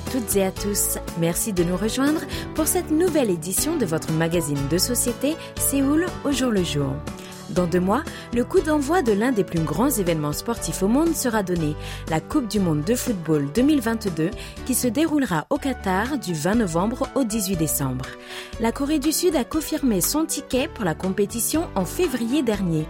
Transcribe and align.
Toutes 0.00 0.36
et 0.36 0.44
à 0.44 0.50
tous. 0.50 0.98
Merci 1.18 1.52
de 1.52 1.64
nous 1.64 1.76
rejoindre 1.76 2.20
pour 2.54 2.66
cette 2.66 2.90
nouvelle 2.90 3.30
édition 3.30 3.76
de 3.76 3.86
votre 3.86 4.12
magazine 4.12 4.68
de 4.70 4.78
société 4.78 5.36
Séoul 5.56 6.06
au 6.24 6.32
jour 6.32 6.50
le 6.50 6.64
jour. 6.64 6.92
Dans 7.54 7.66
deux 7.66 7.80
mois, 7.80 8.04
le 8.32 8.44
coup 8.44 8.60
d'envoi 8.60 9.02
de 9.02 9.12
l'un 9.12 9.32
des 9.32 9.42
plus 9.42 9.60
grands 9.60 9.90
événements 9.90 10.32
sportifs 10.32 10.82
au 10.82 10.88
monde 10.88 11.14
sera 11.14 11.42
donné, 11.42 11.74
la 12.08 12.20
Coupe 12.20 12.46
du 12.46 12.60
Monde 12.60 12.84
de 12.84 12.94
football 12.94 13.48
2022, 13.52 14.30
qui 14.66 14.74
se 14.74 14.86
déroulera 14.86 15.46
au 15.50 15.56
Qatar 15.56 16.18
du 16.18 16.32
20 16.32 16.56
novembre 16.56 17.08
au 17.16 17.24
18 17.24 17.56
décembre. 17.56 18.06
La 18.60 18.70
Corée 18.70 19.00
du 19.00 19.10
Sud 19.10 19.34
a 19.34 19.44
confirmé 19.44 20.00
son 20.00 20.26
ticket 20.26 20.68
pour 20.68 20.84
la 20.84 20.94
compétition 20.94 21.68
en 21.74 21.84
février 21.84 22.42
dernier. 22.42 22.86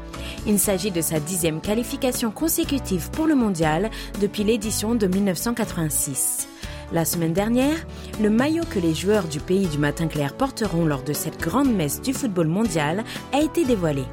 Il 0.46 0.58
s'agit 0.58 0.90
de 0.90 1.00
sa 1.00 1.20
dixième 1.20 1.62
qualification 1.62 2.30
consécutive 2.30 3.10
pour 3.10 3.26
le 3.26 3.34
mondial 3.34 3.90
depuis 4.20 4.44
l'édition 4.44 4.94
de 4.94 5.06
1986. 5.06 6.48
La 6.92 7.04
semaine 7.04 7.32
dernière, 7.32 7.76
le 8.20 8.30
maillot 8.30 8.64
que 8.68 8.80
les 8.80 8.94
joueurs 8.94 9.28
du 9.28 9.38
pays 9.38 9.68
du 9.68 9.78
matin 9.78 10.08
clair 10.08 10.34
porteront 10.34 10.84
lors 10.84 11.04
de 11.04 11.12
cette 11.12 11.40
grande 11.40 11.72
messe 11.72 12.00
du 12.00 12.12
football 12.12 12.48
mondial 12.48 13.04
a 13.32 13.40
été 13.40 13.64
dévoilé. 13.64 14.04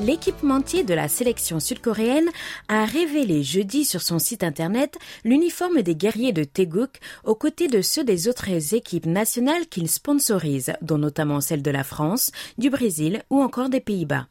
L'équipementier 0.00 0.82
de 0.82 0.94
la 0.94 1.06
sélection 1.06 1.60
sud-coréenne, 1.60 2.28
a 2.68 2.84
révélé 2.84 3.42
jeudi 3.42 3.84
sur 3.84 4.02
son 4.02 4.18
site 4.18 4.42
internet 4.42 4.98
l'uniforme 5.24 5.82
des 5.82 5.94
guerriers 5.94 6.32
de 6.32 6.44
Taeguk 6.44 6.98
aux 7.24 7.34
côtés 7.34 7.68
de 7.68 7.82
ceux 7.82 8.02
des 8.02 8.26
autres 8.26 8.74
équipes 8.74 9.06
nationales 9.06 9.66
qu'il 9.68 9.88
sponsorise, 9.88 10.72
dont 10.82 10.98
notamment 10.98 11.40
celles 11.40 11.62
de 11.62 11.70
la 11.70 11.84
France, 11.84 12.32
du 12.58 12.68
Brésil 12.68 13.22
ou 13.30 13.40
encore 13.40 13.68
des 13.68 13.80
Pays-Bas. 13.80 14.26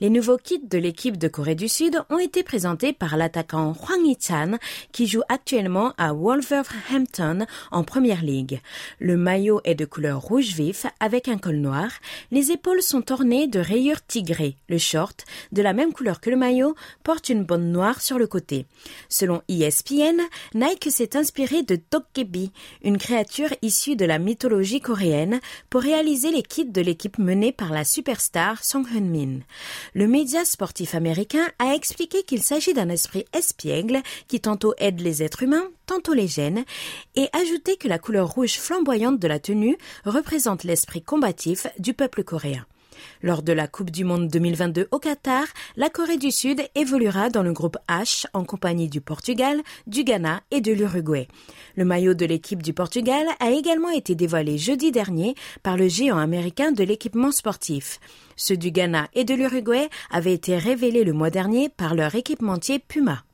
Les 0.00 0.10
nouveaux 0.10 0.36
kits 0.36 0.62
de 0.64 0.78
l'équipe 0.78 1.16
de 1.16 1.28
Corée 1.28 1.54
du 1.54 1.68
Sud 1.68 1.98
ont 2.10 2.18
été 2.18 2.42
présentés 2.42 2.92
par 2.92 3.16
l'attaquant 3.16 3.72
Hwang 3.72 4.06
Hee-chan, 4.06 4.58
qui 4.92 5.06
joue 5.06 5.22
actuellement 5.28 5.92
à 5.98 6.12
Wolverhampton 6.12 7.46
en 7.72 7.82
première 7.82 8.22
ligue. 8.22 8.60
Le 9.00 9.16
maillot 9.16 9.60
est 9.64 9.74
de 9.74 9.86
couleur 9.86 10.20
rouge 10.20 10.54
vif 10.54 10.86
avec 11.00 11.28
un 11.28 11.38
col 11.38 11.56
noir. 11.56 11.88
Les 12.30 12.52
épaules 12.52 12.82
sont 12.82 13.10
ornées 13.10 13.48
de 13.48 13.58
rayures 13.58 14.06
tigrées 14.06 14.56
short, 14.78 15.24
de 15.52 15.62
la 15.62 15.72
même 15.72 15.92
couleur 15.92 16.20
que 16.20 16.30
le 16.30 16.36
maillot, 16.36 16.74
porte 17.02 17.28
une 17.28 17.44
bande 17.44 17.64
noire 17.64 18.00
sur 18.00 18.18
le 18.18 18.26
côté. 18.26 18.66
Selon 19.08 19.42
ESPN, 19.48 20.20
Nike 20.54 20.90
s'est 20.90 21.16
inspiré 21.16 21.62
de 21.62 21.78
Dokkebi, 21.90 22.52
une 22.82 22.98
créature 22.98 23.50
issue 23.62 23.96
de 23.96 24.04
la 24.04 24.18
mythologie 24.18 24.80
coréenne, 24.80 25.40
pour 25.70 25.82
réaliser 25.82 26.30
les 26.30 26.42
kits 26.42 26.64
de 26.64 26.80
l'équipe 26.80 27.18
menée 27.18 27.52
par 27.52 27.72
la 27.72 27.84
superstar 27.84 28.64
Song 28.64 28.86
Hyun-min. 28.86 29.40
Le 29.94 30.06
média 30.06 30.44
sportif 30.44 30.94
américain 30.94 31.46
a 31.58 31.74
expliqué 31.74 32.22
qu'il 32.22 32.42
s'agit 32.42 32.74
d'un 32.74 32.88
esprit 32.88 33.24
espiègle 33.32 34.02
qui 34.28 34.40
tantôt 34.40 34.74
aide 34.78 35.00
les 35.00 35.22
êtres 35.22 35.42
humains, 35.42 35.68
tantôt 35.86 36.12
les 36.12 36.28
gène, 36.28 36.64
et 37.14 37.28
ajouté 37.32 37.76
que 37.76 37.88
la 37.88 37.98
couleur 37.98 38.28
rouge 38.28 38.58
flamboyante 38.58 39.18
de 39.18 39.28
la 39.28 39.38
tenue 39.38 39.76
représente 40.04 40.64
l'esprit 40.64 41.02
combatif 41.02 41.66
du 41.78 41.94
peuple 41.94 42.24
coréen. 42.24 42.66
Lors 43.22 43.42
de 43.42 43.52
la 43.52 43.68
Coupe 43.68 43.90
du 43.90 44.04
Monde 44.04 44.28
2022 44.28 44.88
au 44.90 44.98
Qatar, 44.98 45.44
la 45.76 45.90
Corée 45.90 46.16
du 46.16 46.30
Sud 46.30 46.62
évoluera 46.74 47.30
dans 47.30 47.42
le 47.42 47.52
groupe 47.52 47.76
H 47.88 48.26
en 48.32 48.44
compagnie 48.44 48.88
du 48.88 49.00
Portugal, 49.00 49.60
du 49.86 50.04
Ghana 50.04 50.40
et 50.50 50.60
de 50.60 50.72
l'Uruguay. 50.72 51.28
Le 51.76 51.84
maillot 51.84 52.14
de 52.14 52.26
l'équipe 52.26 52.62
du 52.62 52.72
Portugal 52.72 53.26
a 53.40 53.50
également 53.50 53.90
été 53.90 54.14
dévoilé 54.14 54.58
jeudi 54.58 54.92
dernier 54.92 55.34
par 55.62 55.76
le 55.76 55.88
géant 55.88 56.18
américain 56.18 56.72
de 56.72 56.84
l'équipement 56.84 57.32
sportif. 57.32 58.00
Ceux 58.36 58.56
du 58.56 58.70
Ghana 58.70 59.08
et 59.14 59.24
de 59.24 59.34
l'Uruguay 59.34 59.88
avaient 60.10 60.34
été 60.34 60.56
révélés 60.56 61.04
le 61.04 61.12
mois 61.12 61.30
dernier 61.30 61.68
par 61.68 61.94
leur 61.94 62.14
équipementier 62.14 62.78
Puma. 62.78 63.25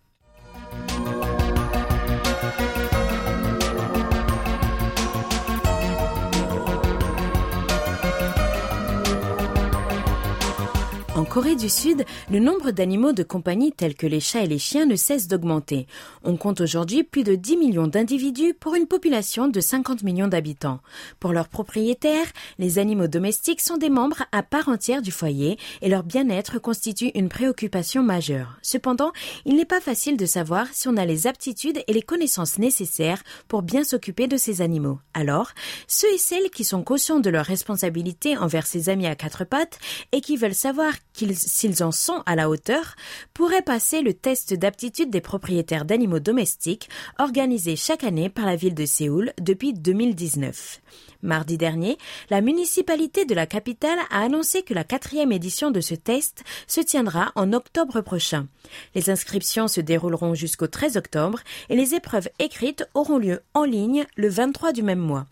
Corée 11.32 11.56
du 11.56 11.70
Sud, 11.70 12.04
le 12.30 12.40
nombre 12.40 12.72
d'animaux 12.72 13.12
de 13.12 13.22
compagnie 13.22 13.72
tels 13.72 13.94
que 13.94 14.06
les 14.06 14.20
chats 14.20 14.42
et 14.42 14.46
les 14.46 14.58
chiens 14.58 14.84
ne 14.84 14.96
cesse 14.96 15.28
d'augmenter. 15.28 15.86
On 16.24 16.36
compte 16.36 16.60
aujourd'hui 16.60 17.04
plus 17.04 17.24
de 17.24 17.36
10 17.36 17.56
millions 17.56 17.86
d'individus 17.86 18.52
pour 18.52 18.74
une 18.74 18.86
population 18.86 19.48
de 19.48 19.58
50 19.58 20.02
millions 20.02 20.28
d'habitants. 20.28 20.80
Pour 21.20 21.32
leurs 21.32 21.48
propriétaires, 21.48 22.26
les 22.58 22.78
animaux 22.78 23.06
domestiques 23.06 23.62
sont 23.62 23.78
des 23.78 23.88
membres 23.88 24.24
à 24.30 24.42
part 24.42 24.68
entière 24.68 25.00
du 25.00 25.10
foyer 25.10 25.56
et 25.80 25.88
leur 25.88 26.02
bien-être 26.02 26.58
constitue 26.58 27.12
une 27.14 27.30
préoccupation 27.30 28.02
majeure. 28.02 28.58
Cependant, 28.60 29.12
il 29.46 29.56
n'est 29.56 29.64
pas 29.64 29.80
facile 29.80 30.18
de 30.18 30.26
savoir 30.26 30.66
si 30.72 30.88
on 30.88 30.98
a 30.98 31.06
les 31.06 31.26
aptitudes 31.26 31.82
et 31.86 31.94
les 31.94 32.02
connaissances 32.02 32.58
nécessaires 32.58 33.22
pour 33.48 33.62
bien 33.62 33.84
s'occuper 33.84 34.26
de 34.26 34.36
ces 34.36 34.60
animaux. 34.60 34.98
Alors, 35.14 35.52
ceux 35.88 36.12
et 36.12 36.18
celles 36.18 36.50
qui 36.50 36.64
sont 36.64 36.82
conscients 36.82 37.20
de 37.20 37.30
leur 37.30 37.46
responsabilité 37.46 38.36
envers 38.36 38.66
ces 38.66 38.90
amis 38.90 39.06
à 39.06 39.14
quatre 39.14 39.44
pattes 39.44 39.78
et 40.12 40.20
qui 40.20 40.36
veulent 40.36 40.54
savoir 40.54 40.92
s'ils 41.34 41.82
en 41.82 41.92
sont 41.92 42.22
à 42.26 42.36
la 42.36 42.50
hauteur, 42.50 42.96
pourraient 43.34 43.62
passer 43.62 44.02
le 44.02 44.14
test 44.14 44.54
d'aptitude 44.54 45.10
des 45.10 45.20
propriétaires 45.20 45.84
d'animaux 45.84 46.20
domestiques 46.20 46.88
organisé 47.18 47.76
chaque 47.76 48.04
année 48.04 48.28
par 48.28 48.46
la 48.46 48.56
ville 48.56 48.74
de 48.74 48.86
Séoul 48.86 49.32
depuis 49.40 49.72
2019. 49.72 50.80
Mardi 51.22 51.56
dernier, 51.56 51.98
la 52.30 52.40
municipalité 52.40 53.24
de 53.24 53.34
la 53.34 53.46
capitale 53.46 53.98
a 54.10 54.22
annoncé 54.22 54.62
que 54.62 54.74
la 54.74 54.82
quatrième 54.82 55.30
édition 55.30 55.70
de 55.70 55.80
ce 55.80 55.94
test 55.94 56.42
se 56.66 56.80
tiendra 56.80 57.30
en 57.36 57.52
octobre 57.52 58.00
prochain. 58.00 58.48
Les 58.96 59.08
inscriptions 59.08 59.68
se 59.68 59.80
dérouleront 59.80 60.34
jusqu'au 60.34 60.66
13 60.66 60.96
octobre 60.96 61.38
et 61.68 61.76
les 61.76 61.94
épreuves 61.94 62.28
écrites 62.40 62.84
auront 62.94 63.18
lieu 63.18 63.40
en 63.54 63.64
ligne 63.64 64.04
le 64.16 64.28
23 64.28 64.72
du 64.72 64.82
même 64.82 64.98
mois. 64.98 65.26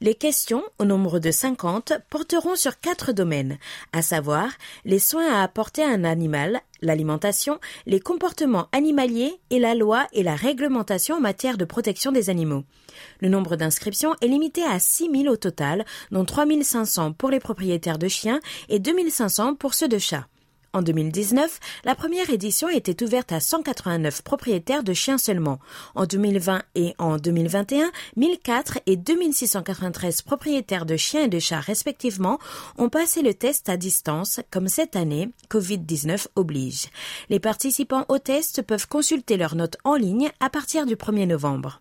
Les 0.00 0.14
questions, 0.14 0.62
au 0.78 0.84
nombre 0.84 1.18
de 1.18 1.30
50, 1.30 1.94
porteront 2.10 2.56
sur 2.56 2.80
quatre 2.80 3.12
domaines, 3.12 3.58
à 3.92 4.02
savoir 4.02 4.48
les 4.84 4.98
soins 4.98 5.32
à 5.32 5.42
apporter 5.42 5.82
à 5.82 5.88
un 5.88 6.04
animal, 6.04 6.60
l'alimentation, 6.82 7.58
les 7.86 8.00
comportements 8.00 8.68
animaliers 8.72 9.40
et 9.50 9.58
la 9.58 9.74
loi 9.74 10.06
et 10.12 10.22
la 10.22 10.34
réglementation 10.34 11.16
en 11.16 11.20
matière 11.20 11.56
de 11.56 11.64
protection 11.64 12.12
des 12.12 12.30
animaux. 12.30 12.64
Le 13.20 13.28
nombre 13.28 13.56
d'inscriptions 13.56 14.14
est 14.20 14.28
limité 14.28 14.62
à 14.64 14.78
6 14.78 15.10
000 15.10 15.32
au 15.32 15.36
total, 15.36 15.84
dont 16.10 16.24
3 16.24 16.44
500 16.62 17.12
pour 17.12 17.30
les 17.30 17.40
propriétaires 17.40 17.98
de 17.98 18.08
chiens 18.08 18.40
et 18.68 18.78
2 18.78 19.10
500 19.10 19.54
pour 19.54 19.74
ceux 19.74 19.88
de 19.88 19.98
chats. 19.98 20.26
En 20.74 20.82
2019, 20.82 21.60
la 21.84 21.94
première 21.94 22.30
édition 22.30 22.68
était 22.68 23.00
ouverte 23.04 23.30
à 23.30 23.38
189 23.38 24.22
propriétaires 24.22 24.82
de 24.82 24.92
chiens 24.92 25.18
seulement. 25.18 25.60
En 25.94 26.04
2020 26.04 26.62
et 26.74 26.94
en 26.98 27.16
2021, 27.16 27.92
1004 28.16 28.80
et 28.86 28.96
2693 28.96 30.22
propriétaires 30.22 30.84
de 30.84 30.96
chiens 30.96 31.26
et 31.26 31.28
de 31.28 31.38
chats 31.38 31.60
respectivement 31.60 32.40
ont 32.76 32.88
passé 32.88 33.22
le 33.22 33.34
test 33.34 33.68
à 33.68 33.76
distance, 33.76 34.40
comme 34.50 34.66
cette 34.66 34.96
année, 34.96 35.28
Covid-19 35.48 36.26
oblige. 36.34 36.88
Les 37.30 37.38
participants 37.38 38.04
au 38.08 38.18
test 38.18 38.62
peuvent 38.62 38.88
consulter 38.88 39.36
leurs 39.36 39.54
notes 39.54 39.76
en 39.84 39.94
ligne 39.94 40.32
à 40.40 40.50
partir 40.50 40.86
du 40.86 40.96
1er 40.96 41.28
novembre. 41.28 41.80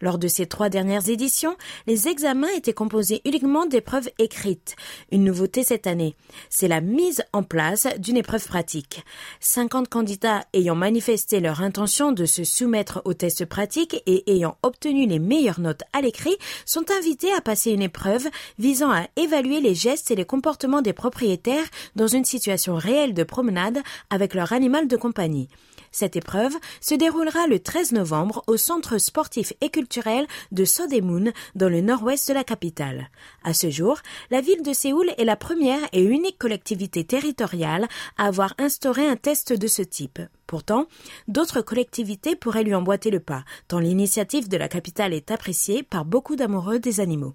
Lors 0.00 0.18
de 0.18 0.28
ces 0.28 0.46
trois 0.46 0.68
dernières 0.68 1.08
éditions, 1.08 1.56
les 1.86 2.08
examens 2.08 2.48
étaient 2.56 2.72
composés 2.72 3.22
uniquement 3.24 3.66
d'épreuves 3.66 4.10
écrites. 4.18 4.76
Une 5.12 5.24
nouveauté 5.24 5.62
cette 5.62 5.86
année, 5.86 6.16
c'est 6.50 6.68
la 6.68 6.80
mise 6.80 7.22
en 7.32 7.42
place 7.42 7.88
d'une 7.98 8.16
épreuve 8.16 8.46
pratique. 8.46 9.04
50 9.40 9.88
candidats 9.88 10.44
ayant 10.52 10.74
manifesté 10.74 11.40
leur 11.40 11.62
intention 11.62 12.12
de 12.12 12.24
se 12.24 12.44
soumettre 12.44 13.02
au 13.04 13.14
test 13.14 13.44
pratique 13.44 14.02
et 14.06 14.30
ayant 14.30 14.56
obtenu 14.62 15.06
les 15.06 15.18
meilleures 15.18 15.60
notes 15.60 15.82
à 15.92 16.00
l'écrit 16.00 16.36
sont 16.66 16.84
invités 16.90 17.32
à 17.32 17.40
passer 17.40 17.70
une 17.72 17.82
épreuve 17.82 18.26
visant 18.58 18.90
à 18.90 19.06
évaluer 19.16 19.60
les 19.60 19.74
gestes 19.74 20.10
et 20.10 20.16
les 20.16 20.24
comportements 20.24 20.82
des 20.82 20.92
propriétaires 20.92 21.66
dans 21.96 22.06
une 22.06 22.24
situation 22.24 22.76
réelle 22.76 23.14
de 23.14 23.24
promenade 23.24 23.78
avec 24.10 24.34
leur 24.34 24.52
animal 24.52 24.88
de 24.88 24.96
compagnie. 24.96 25.48
Cette 25.92 26.16
épreuve 26.16 26.54
se 26.80 26.94
déroulera 26.94 27.46
le 27.46 27.60
13 27.60 27.92
novembre 27.92 28.42
au 28.46 28.56
centre 28.56 28.98
sportif 28.98 29.52
et 29.60 29.70
culturel 29.70 30.26
de 30.52 30.64
Sodemun 30.64 31.32
dans 31.54 31.68
le 31.68 31.80
nord-ouest 31.80 32.28
de 32.28 32.34
la 32.34 32.44
capitale. 32.44 33.08
À 33.44 33.54
ce 33.54 33.70
jour, 33.70 33.98
la 34.30 34.40
ville 34.40 34.62
de 34.62 34.72
Séoul 34.72 35.10
est 35.16 35.24
la 35.24 35.36
première 35.36 35.80
et 35.92 36.02
unique 36.02 36.38
collectivité 36.38 37.04
territoriale 37.04 37.88
à 38.16 38.26
avoir 38.26 38.54
instauré 38.58 39.06
un 39.06 39.16
test 39.16 39.52
de 39.52 39.66
ce 39.66 39.82
type. 39.82 40.20
Pourtant, 40.46 40.86
d'autres 41.28 41.60
collectivités 41.60 42.36
pourraient 42.36 42.64
lui 42.64 42.74
emboîter 42.74 43.10
le 43.10 43.20
pas, 43.20 43.44
tant 43.68 43.78
l'initiative 43.78 44.48
de 44.48 44.56
la 44.56 44.68
capitale 44.68 45.12
est 45.12 45.30
appréciée 45.30 45.82
par 45.82 46.04
beaucoup 46.04 46.36
d'amoureux 46.36 46.78
des 46.78 47.00
animaux. 47.00 47.34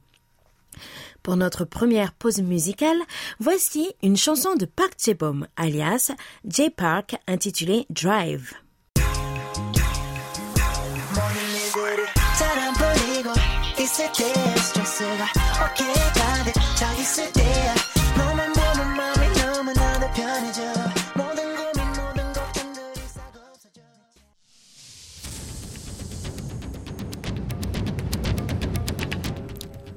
Pour 1.24 1.38
notre 1.38 1.64
première 1.64 2.12
pause 2.12 2.42
musicale, 2.42 2.98
voici 3.40 3.94
une 4.04 4.18
chanson 4.18 4.56
de 4.56 4.66
Park 4.66 4.96
Jae-bom, 5.00 5.48
alias 5.56 6.12
J 6.46 6.70
Park, 6.70 7.16
intitulée 7.28 7.86
Drive. 7.90 8.52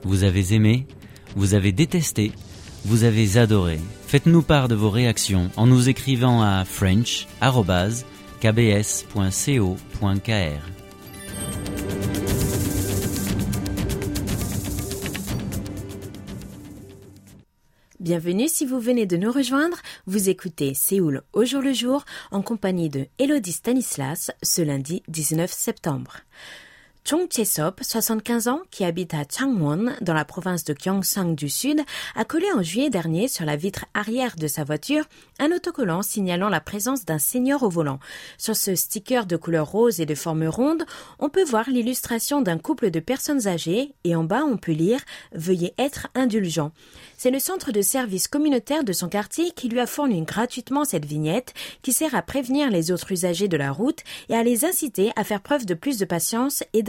Vous 0.05 0.22
avez 0.22 0.55
aimé, 0.55 0.87
vous 1.37 1.55
avez 1.55 1.71
détesté, 1.71 2.33
vous 2.85 3.05
avez 3.05 3.37
adoré. 3.37 3.79
Faites-nous 4.06 4.43
part 4.43 4.67
de 4.69 4.75
vos 4.75 4.91
réactions 4.91 5.50
en 5.56 5.67
nous 5.67 5.88
écrivant 5.88 6.43
à 6.43 6.65
french.kbs.co.kr. 6.65 7.37
Bienvenue 18.00 18.49
si 18.49 18.65
vous 18.65 18.79
venez 18.79 19.05
de 19.05 19.17
nous 19.17 19.32
rejoindre. 19.32 19.79
Vous 20.06 20.29
écoutez 20.31 20.75
Séoul 20.75 21.23
au 21.32 21.44
jour 21.44 21.61
le 21.61 21.73
jour 21.73 22.05
en 22.31 22.41
compagnie 22.41 22.89
de 22.89 23.09
Elodie 23.19 23.53
Stanislas 23.53 24.31
ce 24.43 24.62
lundi 24.62 25.03
19 25.09 25.53
septembre. 25.53 26.19
Chung 27.08 27.29
Chae-sop, 27.31 27.82
75 27.85 28.49
ans, 28.49 28.62
qui 28.73 28.85
habite 28.85 29.14
à 29.14 29.23
Changwon, 29.23 29.93
dans 30.00 30.12
la 30.12 30.25
province 30.25 30.64
de 30.64 30.75
Gyeongsang 30.75 31.37
du 31.37 31.49
Sud, 31.49 31.81
a 32.17 32.25
collé 32.25 32.49
en 32.53 32.64
juillet 32.64 32.91
dernier 32.91 33.29
sur 33.29 33.44
la 33.44 33.55
vitre 33.55 33.85
arrière 33.94 34.35
de 34.35 34.49
sa 34.49 34.64
voiture 34.64 35.05
un 35.38 35.53
autocollant 35.53 36.03
signalant 36.03 36.49
la 36.49 36.61
présence 36.61 37.05
d'un 37.05 37.20
senior 37.20 37.62
au 37.62 37.69
volant. 37.69 38.00
Sur 38.38 38.56
ce 38.56 38.75
sticker 38.75 39.26
de 39.26 39.37
couleur 39.37 39.70
rose 39.70 40.00
et 40.00 40.06
de 40.06 40.17
forme 40.17 40.49
ronde, 40.49 40.85
on 41.20 41.29
peut 41.29 41.44
voir 41.44 41.70
l'illustration 41.70 42.43
d'un 42.43 42.58
couple 42.58 42.91
de 42.91 42.99
personnes 42.99 43.47
âgées 43.47 43.94
et 44.03 44.17
en 44.17 44.25
bas 44.25 44.43
on 44.44 44.56
peut 44.56 44.73
lire 44.73 45.00
Veuillez 45.32 45.75
être 45.79 46.08
indulgent. 46.17 46.73
C'est 47.17 47.31
le 47.31 47.38
centre 47.38 47.70
de 47.70 47.82
service 47.82 48.26
communautaire 48.26 48.82
de 48.82 48.93
son 48.93 49.08
quartier 49.08 49.53
qui 49.53 49.69
lui 49.69 49.79
a 49.79 49.87
fourni 49.87 50.23
gratuitement 50.23 50.85
cette 50.85 51.06
vignette 51.06 51.55
qui 51.82 51.93
sert 51.93 52.17
à 52.17 52.23
prévenir 52.23 52.69
les 52.69 52.91
autres 52.91 53.12
usagers 53.12 53.49
de 53.49 53.56
la 53.56 53.70
route 53.70 54.00
et 54.29 54.35
à 54.35 54.43
les 54.43 54.64
inciter 54.64 55.12
à 55.14 55.23
faire 55.23 55.41
preuve 55.41 55.67
de 55.67 55.75
plus 55.75 55.99
de 55.99 56.05
patience 56.05 56.64
et 56.73 56.82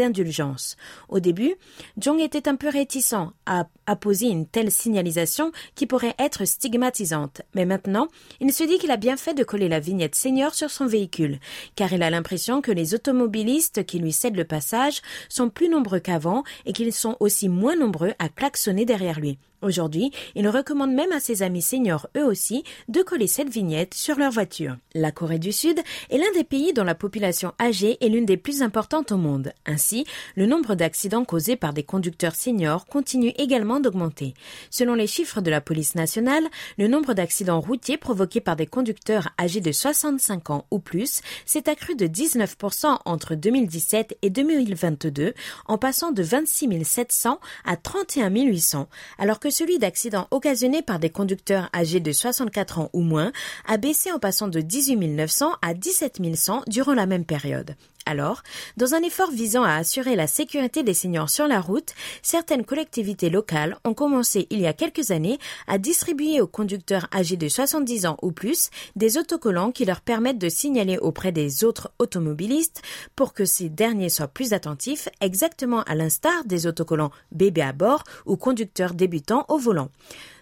Au 1.09 1.19
début, 1.19 1.55
Jong 1.97 2.19
était 2.19 2.47
un 2.47 2.55
peu 2.55 2.69
réticent 2.69 3.31
à 3.45 3.67
apposer 3.85 4.27
une 4.27 4.47
telle 4.47 4.71
signalisation 4.71 5.51
qui 5.75 5.87
pourrait 5.87 6.15
être 6.19 6.45
stigmatisante, 6.45 7.41
mais 7.55 7.65
maintenant, 7.65 8.07
il 8.39 8.51
se 8.53 8.63
dit 8.63 8.77
qu'il 8.77 8.91
a 8.91 8.97
bien 8.97 9.17
fait 9.17 9.33
de 9.33 9.43
coller 9.43 9.69
la 9.69 9.79
vignette 9.79 10.15
senior 10.15 10.53
sur 10.53 10.69
son 10.69 10.85
véhicule, 10.85 11.39
car 11.75 11.93
il 11.93 12.03
a 12.03 12.09
l'impression 12.09 12.61
que 12.61 12.71
les 12.71 12.93
automobilistes 12.93 13.85
qui 13.85 13.99
lui 13.99 14.11
cèdent 14.11 14.35
le 14.35 14.45
passage 14.45 15.01
sont 15.29 15.49
plus 15.49 15.69
nombreux 15.69 15.99
qu'avant 15.99 16.43
et 16.65 16.73
qu'ils 16.73 16.93
sont 16.93 17.17
aussi 17.19 17.49
moins 17.49 17.75
nombreux 17.75 18.13
à 18.19 18.29
klaxonner 18.29 18.85
derrière 18.85 19.19
lui. 19.19 19.37
Aujourd'hui, 19.63 20.11
il 20.35 20.47
recommande 20.47 20.93
même 20.93 21.11
à 21.11 21.19
ses 21.19 21.41
amis 21.41 21.63
seniors, 21.63 22.07
eux 22.15 22.23
aussi, 22.23 22.63
de 22.89 23.01
coller 23.01 23.25
cette 23.25 23.49
vignette 23.49 23.95
sur 23.95 24.15
leur 24.17 24.31
voiture. 24.31 24.77
La 24.93 25.11
Corée 25.11 25.39
du 25.39 25.51
Sud 25.51 25.79
est 26.11 26.17
l'un 26.17 26.31
des 26.35 26.43
pays 26.43 26.73
dont 26.73 26.83
la 26.83 26.93
population 26.93 27.53
âgée 27.59 27.97
est 28.01 28.09
l'une 28.09 28.25
des 28.25 28.37
plus 28.37 28.61
importantes 28.61 29.11
au 29.11 29.17
monde. 29.17 29.53
Ainsi, 29.65 30.05
le 30.35 30.45
nombre 30.45 30.75
d'accidents 30.75 31.25
causés 31.25 31.55
par 31.55 31.73
des 31.73 31.81
conducteurs 31.81 32.35
seniors 32.35 32.85
continue 32.85 33.33
également 33.37 33.79
d'augmenter. 33.79 34.35
Selon 34.69 34.93
les 34.93 35.07
chiffres 35.07 35.41
de 35.41 35.49
la 35.49 35.59
police 35.59 35.95
nationale, 35.95 36.43
le 36.77 36.87
nombre 36.87 37.15
d'accidents 37.15 37.59
routiers 37.59 37.97
provoqués 37.97 38.41
par 38.41 38.55
des 38.55 38.67
conducteurs 38.67 39.29
âgés 39.39 39.61
de 39.61 39.71
65 39.71 40.51
ans 40.51 40.65
ou 40.69 40.77
plus 40.77 41.21
s'est 41.45 41.67
accru 41.67 41.95
de 41.95 42.05
19% 42.05 42.99
entre 43.05 43.33
2017 43.33 44.17
et 44.21 44.29
2022, 44.29 45.33
en 45.65 45.77
passant 45.77 46.11
de 46.11 46.21
26 46.21 46.83
700 46.83 47.39
à 47.65 47.75
31 47.75 48.29
800, 48.29 48.87
alors 49.17 49.39
que 49.39 49.46
celui 49.49 49.79
d'accidents 49.79 50.27
occasionnés 50.31 50.81
par 50.81 50.99
des 50.99 51.09
conducteurs 51.09 51.69
âgés 51.73 51.99
de 51.99 52.11
64 52.11 52.79
ans 52.79 52.89
ou 52.93 53.01
moins 53.01 53.31
a 53.67 53.77
baissé 53.77 54.11
en 54.11 54.19
passant 54.19 54.47
de 54.47 54.61
18 54.61 54.95
900 55.07 55.53
à 55.61 55.73
17 55.73 56.35
100 56.35 56.63
durant 56.67 56.93
la 56.93 57.05
même 57.05 57.25
période. 57.25 57.75
Alors, 58.07 58.41
dans 58.77 58.93
un 58.93 59.01
effort 59.01 59.31
visant 59.31 59.63
à 59.63 59.73
assurer 59.73 60.15
la 60.15 60.27
sécurité 60.27 60.81
des 60.81 60.93
seniors 60.93 61.29
sur 61.29 61.45
la 61.45 61.59
route, 61.59 61.93
certaines 62.21 62.63
collectivités 62.63 63.29
locales 63.29 63.77
ont 63.83 63.93
commencé 63.93 64.47
il 64.49 64.61
y 64.61 64.65
a 64.65 64.71
quelques 64.71 65.11
années 65.11 65.37
à 65.67 65.77
distribuer 65.77 66.39
aux 66.39 66.47
conducteurs 66.47 67.09
âgés 67.13 67.35
de 67.35 67.49
70 67.49 68.05
ans 68.05 68.17
ou 68.21 68.31
plus 68.31 68.69
des 68.95 69.17
autocollants 69.17 69.73
qui 69.73 69.83
leur 69.83 69.99
permettent 69.99 70.37
de 70.37 70.47
signaler 70.47 70.97
auprès 70.97 71.33
des 71.33 71.65
autres 71.65 71.91
automobilistes 71.99 72.81
pour 73.17 73.33
que 73.33 73.43
ces 73.43 73.67
derniers 73.67 74.07
soient 74.07 74.29
plus 74.29 74.53
attentifs, 74.53 75.09
exactement 75.19 75.81
à 75.81 75.93
l'instar 75.93 76.45
des 76.45 76.65
autocollants 76.65 77.11
bébés 77.33 77.61
à 77.61 77.73
bord 77.73 78.05
ou 78.25 78.37
conducteurs 78.37 78.93
débutants 78.93 79.45
au 79.49 79.57
volant. 79.57 79.89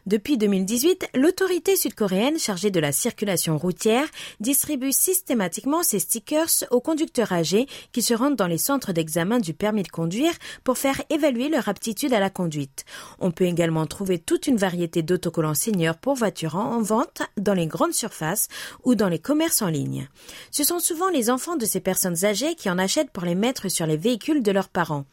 Depuis 0.05 0.37
2018, 0.37 1.09
l'autorité 1.15 1.75
sud-coréenne 1.75 2.37
chargée 2.37 2.69
de 2.69 2.79
la 2.79 2.91
circulation 2.91 3.57
routière 3.57 4.05
distribue 4.39 4.91
systématiquement 4.91 5.81
ces 5.81 5.97
stickers 5.97 6.63
aux 6.69 6.79
conducteurs 6.79 7.31
âgés 7.31 7.65
qui 7.91 8.03
se 8.03 8.13
rendent 8.13 8.35
dans 8.35 8.45
les 8.45 8.59
centres 8.59 8.93
d'examen 8.93 9.39
du 9.39 9.55
permis 9.55 9.81
de 9.81 9.87
conduire 9.87 10.33
pour 10.63 10.77
faire 10.77 11.01
évaluer 11.09 11.49
leur 11.49 11.69
aptitude 11.69 12.13
à 12.13 12.19
la 12.19 12.29
conduite. 12.29 12.85
On 13.19 13.31
peut 13.31 13.45
également 13.45 13.87
trouver 13.87 14.19
toute 14.19 14.45
une 14.45 14.57
variété 14.57 15.01
d'autocollants 15.01 15.55
seniors 15.55 15.97
pour 15.97 16.13
voitures 16.13 16.55
en 16.55 16.83
vente 16.83 17.23
dans 17.37 17.55
les 17.55 17.65
grandes 17.65 17.95
surfaces 17.95 18.47
ou 18.83 18.93
dans 18.93 19.09
les 19.09 19.17
commerces 19.17 19.63
en 19.63 19.69
ligne. 19.69 20.07
Ce 20.51 20.63
sont 20.63 20.79
souvent 20.79 21.09
les 21.09 21.31
enfants 21.31 21.55
de 21.55 21.65
ces 21.65 21.79
personnes 21.79 22.25
âgées 22.25 22.53
qui 22.53 22.69
en 22.69 22.77
achètent 22.77 23.09
pour 23.09 23.25
les 23.25 23.33
mettre 23.33 23.69
sur 23.69 23.87
les 23.87 23.97
véhicules 23.97 24.43
de 24.43 24.51
leurs 24.51 24.69
parents. 24.69 25.05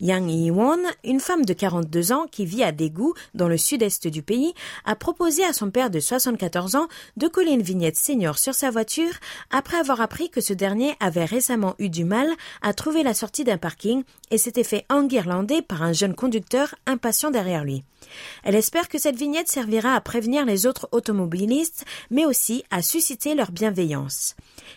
Yang 0.00 0.32
Yi-won, 0.32 0.80
une 1.04 1.20
femme 1.20 1.44
de 1.44 1.52
42 1.52 2.10
ans 2.10 2.26
qui 2.28 2.44
vit 2.44 2.64
à 2.64 2.72
Daegu 2.72 3.12
dans 3.34 3.46
le 3.46 3.56
sud-est 3.56 4.08
du 4.08 4.22
pays, 4.22 4.31
a 4.84 4.96
proposé 4.96 5.44
à 5.44 5.52
son 5.52 5.70
père 5.70 5.90
de 5.90 6.00
74 6.00 6.76
ans 6.76 6.88
de 7.16 7.28
coller 7.28 7.52
une 7.52 7.62
vignette 7.62 7.96
senior 7.96 8.38
sur 8.38 8.54
sa 8.54 8.70
voiture 8.70 9.12
après 9.50 9.76
avoir 9.76 10.00
appris 10.00 10.30
que 10.30 10.40
ce 10.40 10.52
dernier 10.52 10.94
avait 11.00 11.24
récemment 11.24 11.74
eu 11.78 11.88
du 11.88 12.04
mal 12.04 12.28
à 12.62 12.72
trouver 12.74 13.02
la 13.02 13.14
sortie 13.14 13.44
d'un 13.44 13.58
parking 13.58 14.04
et 14.30 14.38
s'était 14.38 14.64
fait 14.64 14.86
enguirlander 14.90 15.62
par 15.62 15.82
un 15.82 15.92
jeune 15.92 16.14
conducteur 16.14 16.74
impatient 16.86 17.30
derrière 17.30 17.64
lui. 17.64 17.84
Elle 18.44 18.56
espère 18.56 18.88
que 18.88 18.98
cette 18.98 19.16
vignette 19.16 19.48
servira 19.48 19.94
à 19.94 20.00
prévenir 20.00 20.44
les 20.44 20.66
autres 20.66 20.88
automobilistes, 20.92 21.84
mais 22.10 22.24
aussi 22.24 22.64
à 22.70 22.82
susciter 22.82 23.34
leur 23.34 23.52
bienveillance. 23.52 24.34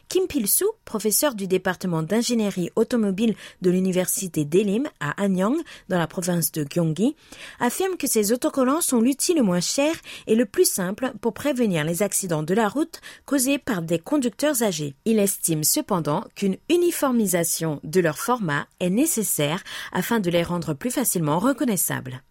Kim 0.09 0.27
Pil-soo, 0.27 0.71
professeur 0.85 1.35
du 1.35 1.47
département 1.47 2.03
d'ingénierie 2.03 2.69
automobile 2.75 3.35
de 3.61 3.71
l'université 3.71 4.45
d'Elim 4.45 4.87
à 4.99 5.21
Anyang, 5.21 5.57
dans 5.89 5.97
la 5.97 6.07
province 6.07 6.51
de 6.51 6.63
Gyeonggi, 6.63 7.15
affirme 7.59 7.97
que 7.97 8.07
ces 8.07 8.31
autocollants 8.31 8.81
sont 8.81 9.01
l'outil 9.01 9.33
le 9.33 9.43
moins 9.45 9.61
cher 9.61 9.93
et 10.27 10.35
le 10.35 10.45
plus 10.45 10.69
simple 10.69 11.13
pour 11.21 11.33
prévenir 11.33 11.85
les 11.85 12.03
accidents 12.03 12.43
de 12.43 12.53
la 12.53 12.67
route 12.67 12.99
causés 13.25 13.57
par 13.57 13.81
des 13.81 13.99
conducteurs 13.99 14.63
âgés. 14.63 14.95
Il 15.05 15.19
estime 15.19 15.63
cependant 15.63 16.25
qu'une 16.35 16.57
uniformisation 16.69 17.79
de 17.83 18.01
leur 18.01 18.17
format 18.17 18.67
est 18.79 18.89
nécessaire 18.89 19.63
afin 19.93 20.19
de 20.19 20.29
les 20.29 20.43
rendre 20.43 20.73
plus 20.73 20.91
facilement 20.91 21.39
reconnaissables. 21.39 22.21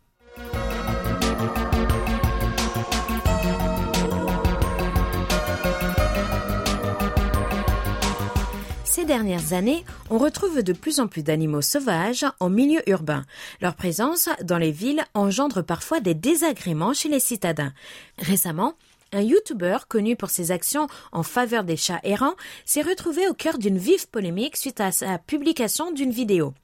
Ces 8.94 9.04
dernières 9.04 9.54
années, 9.54 9.84
on 10.08 10.18
retrouve 10.18 10.62
de 10.62 10.72
plus 10.72 11.00
en 11.00 11.08
plus 11.08 11.24
d'animaux 11.24 11.62
sauvages 11.62 12.24
en 12.38 12.48
milieu 12.48 12.88
urbain. 12.88 13.24
Leur 13.60 13.74
présence 13.74 14.28
dans 14.44 14.56
les 14.56 14.70
villes 14.70 15.02
engendre 15.14 15.62
parfois 15.62 15.98
des 15.98 16.14
désagréments 16.14 16.92
chez 16.92 17.08
les 17.08 17.18
citadins. 17.18 17.72
Récemment, 18.20 18.74
un 19.12 19.22
YouTuber 19.22 19.78
connu 19.88 20.14
pour 20.14 20.30
ses 20.30 20.52
actions 20.52 20.86
en 21.10 21.24
faveur 21.24 21.64
des 21.64 21.76
chats 21.76 21.98
errants 22.04 22.36
s'est 22.64 22.82
retrouvé 22.82 23.26
au 23.26 23.34
cœur 23.34 23.58
d'une 23.58 23.78
vive 23.78 24.08
polémique 24.10 24.56
suite 24.56 24.80
à 24.80 24.92
sa 24.92 25.18
publication 25.18 25.90
d'une 25.90 26.12
vidéo. 26.12 26.54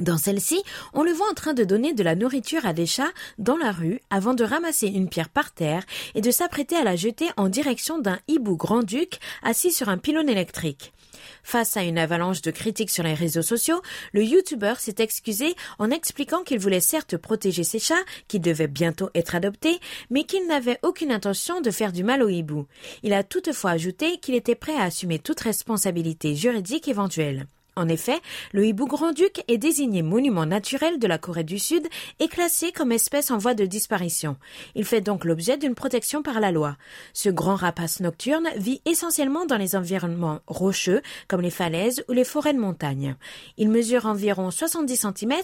Dans 0.00 0.16
celle-ci, 0.16 0.62
on 0.94 1.02
le 1.02 1.12
voit 1.12 1.28
en 1.30 1.34
train 1.34 1.52
de 1.52 1.64
donner 1.64 1.92
de 1.92 2.02
la 2.02 2.14
nourriture 2.14 2.64
à 2.64 2.72
des 2.72 2.86
chats 2.86 3.12
dans 3.36 3.58
la 3.58 3.72
rue 3.72 4.00
avant 4.08 4.32
de 4.32 4.42
ramasser 4.42 4.86
une 4.86 5.10
pierre 5.10 5.28
par 5.28 5.52
terre 5.52 5.84
et 6.14 6.22
de 6.22 6.30
s'apprêter 6.30 6.76
à 6.76 6.84
la 6.84 6.96
jeter 6.96 7.28
en 7.36 7.50
direction 7.50 7.98
d'un 7.98 8.18
hibou 8.26 8.56
grand-duc 8.56 9.18
assis 9.42 9.70
sur 9.70 9.90
un 9.90 9.98
pylône 9.98 10.30
électrique. 10.30 10.94
Face 11.42 11.76
à 11.76 11.82
une 11.82 11.98
avalanche 11.98 12.42
de 12.42 12.50
critiques 12.50 12.90
sur 12.90 13.02
les 13.02 13.14
réseaux 13.14 13.42
sociaux, 13.42 13.82
le 14.12 14.24
YouTuber 14.24 14.74
s'est 14.78 14.96
excusé 14.98 15.54
en 15.78 15.90
expliquant 15.90 16.42
qu'il 16.42 16.58
voulait 16.58 16.80
certes 16.80 17.16
protéger 17.16 17.64
ses 17.64 17.78
chats, 17.78 17.94
qui 18.28 18.40
devaient 18.40 18.68
bientôt 18.68 19.10
être 19.14 19.34
adoptés, 19.34 19.78
mais 20.10 20.24
qu'il 20.24 20.46
n'avait 20.46 20.78
aucune 20.82 21.12
intention 21.12 21.60
de 21.60 21.70
faire 21.70 21.92
du 21.92 22.04
mal 22.04 22.22
au 22.22 22.28
hibou. 22.28 22.66
Il 23.02 23.12
a 23.12 23.24
toutefois 23.24 23.72
ajouté 23.72 24.18
qu'il 24.18 24.34
était 24.34 24.54
prêt 24.54 24.76
à 24.76 24.84
assumer 24.84 25.18
toute 25.18 25.40
responsabilité 25.40 26.34
juridique 26.34 26.88
éventuelle. 26.88 27.46
En 27.78 27.88
effet, 27.88 28.20
le 28.50 28.66
hibou 28.66 28.86
grand-duc 28.86 29.44
est 29.46 29.56
désigné 29.56 30.02
monument 30.02 30.46
naturel 30.46 30.98
de 30.98 31.06
la 31.06 31.16
Corée 31.16 31.44
du 31.44 31.60
Sud 31.60 31.86
et 32.18 32.26
classé 32.26 32.72
comme 32.72 32.90
espèce 32.90 33.30
en 33.30 33.38
voie 33.38 33.54
de 33.54 33.66
disparition. 33.66 34.36
Il 34.74 34.84
fait 34.84 35.00
donc 35.00 35.24
l'objet 35.24 35.56
d'une 35.56 35.76
protection 35.76 36.20
par 36.20 36.40
la 36.40 36.50
loi. 36.50 36.76
Ce 37.12 37.28
grand 37.28 37.54
rapace 37.54 38.00
nocturne 38.00 38.48
vit 38.56 38.80
essentiellement 38.84 39.46
dans 39.46 39.58
les 39.58 39.76
environnements 39.76 40.40
rocheux 40.48 41.02
comme 41.28 41.40
les 41.40 41.50
falaises 41.50 42.02
ou 42.08 42.14
les 42.14 42.24
forêts 42.24 42.52
de 42.52 42.58
montagne. 42.58 43.14
Il 43.58 43.68
mesure 43.70 44.06
environ 44.06 44.50
70 44.50 44.96
cm 44.96 45.34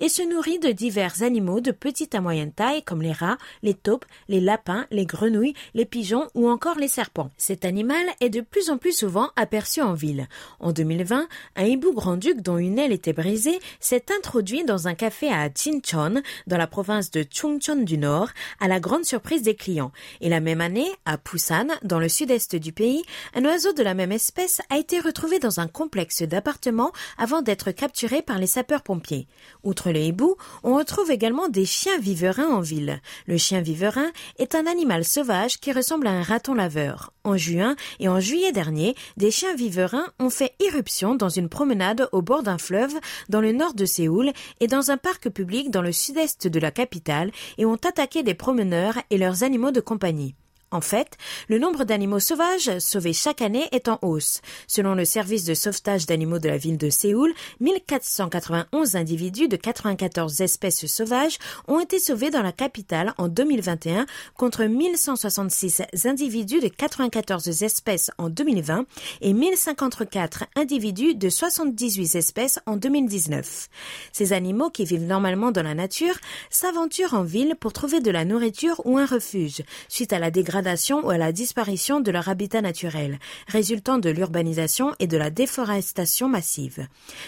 et 0.00 0.08
se 0.08 0.22
nourrit 0.22 0.58
de 0.58 0.72
divers 0.72 1.22
animaux 1.22 1.60
de 1.60 1.70
petite 1.70 2.16
à 2.16 2.20
moyenne 2.20 2.50
taille 2.50 2.82
comme 2.82 3.02
les 3.02 3.12
rats, 3.12 3.38
les 3.62 3.74
taupes, 3.74 4.04
les 4.26 4.40
lapins, 4.40 4.88
les 4.90 5.06
grenouilles, 5.06 5.54
les 5.74 5.84
pigeons 5.84 6.26
ou 6.34 6.48
encore 6.48 6.78
les 6.80 6.88
serpents. 6.88 7.30
Cet 7.36 7.64
animal 7.64 8.04
est 8.20 8.30
de 8.30 8.40
plus 8.40 8.68
en 8.68 8.78
plus 8.78 8.98
souvent 8.98 9.30
aperçu 9.36 9.80
en 9.80 9.94
ville. 9.94 10.26
En 10.58 10.72
2020, 10.72 11.28
un 11.54 11.64
hibou 11.84 11.92
grand-duc 11.92 12.40
dont 12.40 12.56
une 12.56 12.78
aile 12.78 12.92
était 12.92 13.12
brisée 13.12 13.60
s'est 13.78 14.06
introduit 14.16 14.64
dans 14.64 14.88
un 14.88 14.94
café 14.94 15.28
à 15.28 15.50
Jincheon, 15.54 16.22
dans 16.46 16.56
la 16.56 16.66
province 16.66 17.10
de 17.10 17.26
Chungcheon 17.30 17.82
du 17.82 17.98
Nord, 17.98 18.28
à 18.58 18.68
la 18.68 18.80
grande 18.80 19.04
surprise 19.04 19.42
des 19.42 19.54
clients. 19.54 19.92
Et 20.22 20.30
la 20.30 20.40
même 20.40 20.62
année, 20.62 20.88
à 21.04 21.18
Busan, 21.18 21.66
dans 21.82 21.98
le 21.98 22.08
sud-est 22.08 22.56
du 22.56 22.72
pays, 22.72 23.02
un 23.34 23.44
oiseau 23.44 23.74
de 23.74 23.82
la 23.82 23.92
même 23.92 24.12
espèce 24.12 24.62
a 24.70 24.78
été 24.78 24.98
retrouvé 24.98 25.38
dans 25.38 25.60
un 25.60 25.68
complexe 25.68 26.22
d'appartements 26.22 26.92
avant 27.18 27.42
d'être 27.42 27.70
capturé 27.70 28.22
par 28.22 28.38
les 28.38 28.46
sapeurs-pompiers. 28.46 29.26
Outre 29.62 29.90
le 29.90 30.00
hibou, 30.00 30.36
on 30.62 30.76
retrouve 30.76 31.10
également 31.10 31.48
des 31.48 31.66
chiens 31.66 31.98
viverins 31.98 32.48
en 32.48 32.60
ville. 32.60 33.02
Le 33.26 33.36
chien 33.36 33.60
viverin 33.60 34.10
est 34.38 34.54
un 34.54 34.66
animal 34.66 35.04
sauvage 35.04 35.60
qui 35.60 35.72
ressemble 35.72 36.06
à 36.06 36.12
un 36.12 36.22
raton 36.22 36.54
laveur. 36.54 37.12
En 37.24 37.36
juin 37.36 37.76
et 38.00 38.08
en 38.08 38.20
juillet 38.20 38.52
dernier, 38.52 38.94
des 39.16 39.30
chiens 39.30 39.54
viverins 39.54 40.06
ont 40.18 40.30
fait 40.30 40.54
irruption 40.60 41.14
dans 41.14 41.30
une 41.30 41.48
promenade 41.48 41.73
au 42.12 42.22
bord 42.22 42.42
d'un 42.42 42.58
fleuve 42.58 42.94
dans 43.28 43.40
le 43.40 43.52
nord 43.52 43.74
de 43.74 43.84
Séoul 43.84 44.32
et 44.60 44.66
dans 44.66 44.90
un 44.90 44.96
parc 44.96 45.28
public 45.28 45.70
dans 45.70 45.82
le 45.82 45.92
sud-est 45.92 46.46
de 46.46 46.60
la 46.60 46.70
capitale 46.70 47.30
et 47.58 47.66
ont 47.66 47.74
attaqué 47.74 48.22
des 48.22 48.34
promeneurs 48.34 48.98
et 49.10 49.18
leurs 49.18 49.42
animaux 49.42 49.70
de 49.70 49.80
compagnie. 49.80 50.34
En 50.74 50.80
fait, 50.80 51.16
le 51.48 51.60
nombre 51.60 51.84
d'animaux 51.84 52.18
sauvages 52.18 52.80
sauvés 52.80 53.12
chaque 53.12 53.42
année 53.42 53.68
est 53.70 53.86
en 53.86 54.00
hausse. 54.02 54.40
Selon 54.66 54.96
le 54.96 55.04
service 55.04 55.44
de 55.44 55.54
sauvetage 55.54 56.06
d'animaux 56.06 56.40
de 56.40 56.48
la 56.48 56.56
ville 56.56 56.78
de 56.78 56.90
Séoul, 56.90 57.32
1491 57.60 58.96
individus 58.96 59.46
de 59.46 59.54
94 59.54 60.40
espèces 60.40 60.84
sauvages 60.86 61.38
ont 61.68 61.78
été 61.78 62.00
sauvés 62.00 62.32
dans 62.32 62.42
la 62.42 62.50
capitale 62.50 63.14
en 63.18 63.28
2021 63.28 64.06
contre 64.36 64.64
1166 64.64 65.82
individus 66.06 66.58
de 66.58 66.66
94 66.66 67.62
espèces 67.62 68.10
en 68.18 68.28
2020 68.28 68.84
et 69.20 69.32
1054 69.32 70.46
individus 70.56 71.14
de 71.14 71.28
78 71.28 72.16
espèces 72.16 72.58
en 72.66 72.76
2019. 72.76 73.68
Ces 74.10 74.32
animaux 74.32 74.70
qui 74.70 74.84
vivent 74.84 75.06
normalement 75.06 75.52
dans 75.52 75.62
la 75.62 75.74
nature 75.74 76.16
s'aventurent 76.50 77.14
en 77.14 77.22
ville 77.22 77.54
pour 77.60 77.72
trouver 77.72 78.00
de 78.00 78.10
la 78.10 78.24
nourriture 78.24 78.82
ou 78.84 78.98
un 78.98 79.06
refuge 79.06 79.62
suite 79.88 80.12
à 80.12 80.18
la 80.18 80.32
dégradation 80.32 80.63
ou 81.02 81.10
à 81.10 81.18
la 81.18 81.32
disparition 81.32 82.00
de 82.00 82.10
leur 82.10 82.28
habitat 82.28 82.60
naturel, 82.60 83.18
résultant 83.48 83.98
de 83.98 84.10
l'urbanisation 84.10 84.94
et 84.98 85.06
de 85.06 85.16
la 85.16 85.30
déforestation 85.30 86.28
massive. 86.28 86.86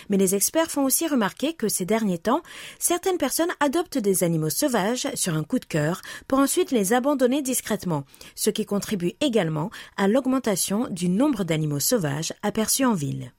Mais 0.09 0.17
les 0.17 0.35
experts 0.35 0.71
font 0.71 0.85
aussi 0.85 1.07
remarquer 1.07 1.53
que 1.53 1.69
ces 1.69 1.85
derniers 1.85 2.19
temps, 2.19 2.43
certaines 2.79 3.19
personnes 3.19 3.53
adoptent 3.61 3.99
des 3.99 4.25
animaux 4.25 4.51
sauvages 4.51 5.09
sur 5.15 5.35
un 5.35 5.45
coup 5.45 5.59
de 5.59 5.65
cœur 5.65 6.03
pour 6.29 6.39
ensuite 6.39 6.71
les 6.71 6.93
abandonner 6.93 7.43
discrètement, 7.43 8.05
ce 8.35 8.51
qui 8.51 8.65
contribue 8.65 9.13
également 9.21 9.71
à 9.97 10.09
l'augmentation 10.09 10.89
du 10.91 11.09
nombre 11.09 11.45
d'animaux 11.45 11.81
sauvages 11.81 12.33
aperçus 12.43 12.85
en 12.85 12.95
ville. 12.95 13.33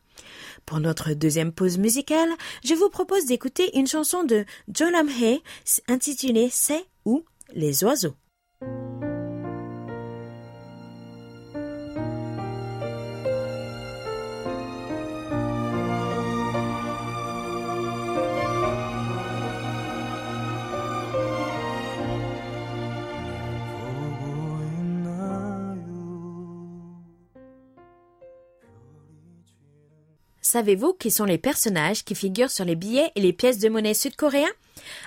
Pour 0.65 0.79
notre 0.79 1.13
deuxième 1.13 1.53
pause 1.53 1.77
musicale, 1.77 2.29
je 2.63 2.73
vous 2.73 2.89
propose 2.89 3.25
d'écouter 3.25 3.77
une 3.77 3.87
chanson 3.87 4.23
de 4.23 4.45
Jolam 4.73 5.07
Hee 5.07 5.41
intitulée 5.87 6.49
C'est 6.51 6.85
ou 7.05 7.23
les 7.53 7.83
oiseaux. 7.83 8.15
Savez-vous 30.47 30.93
qui 30.93 31.11
sont 31.11 31.25
les 31.25 31.37
personnages 31.37 32.05
qui 32.05 32.15
figurent 32.15 32.51
sur 32.51 32.63
les 32.63 32.77
billets 32.77 33.11
et 33.17 33.19
les 33.19 33.33
pièces 33.33 33.59
de 33.59 33.67
monnaie 33.67 33.93
sud-coréens? 33.93 34.47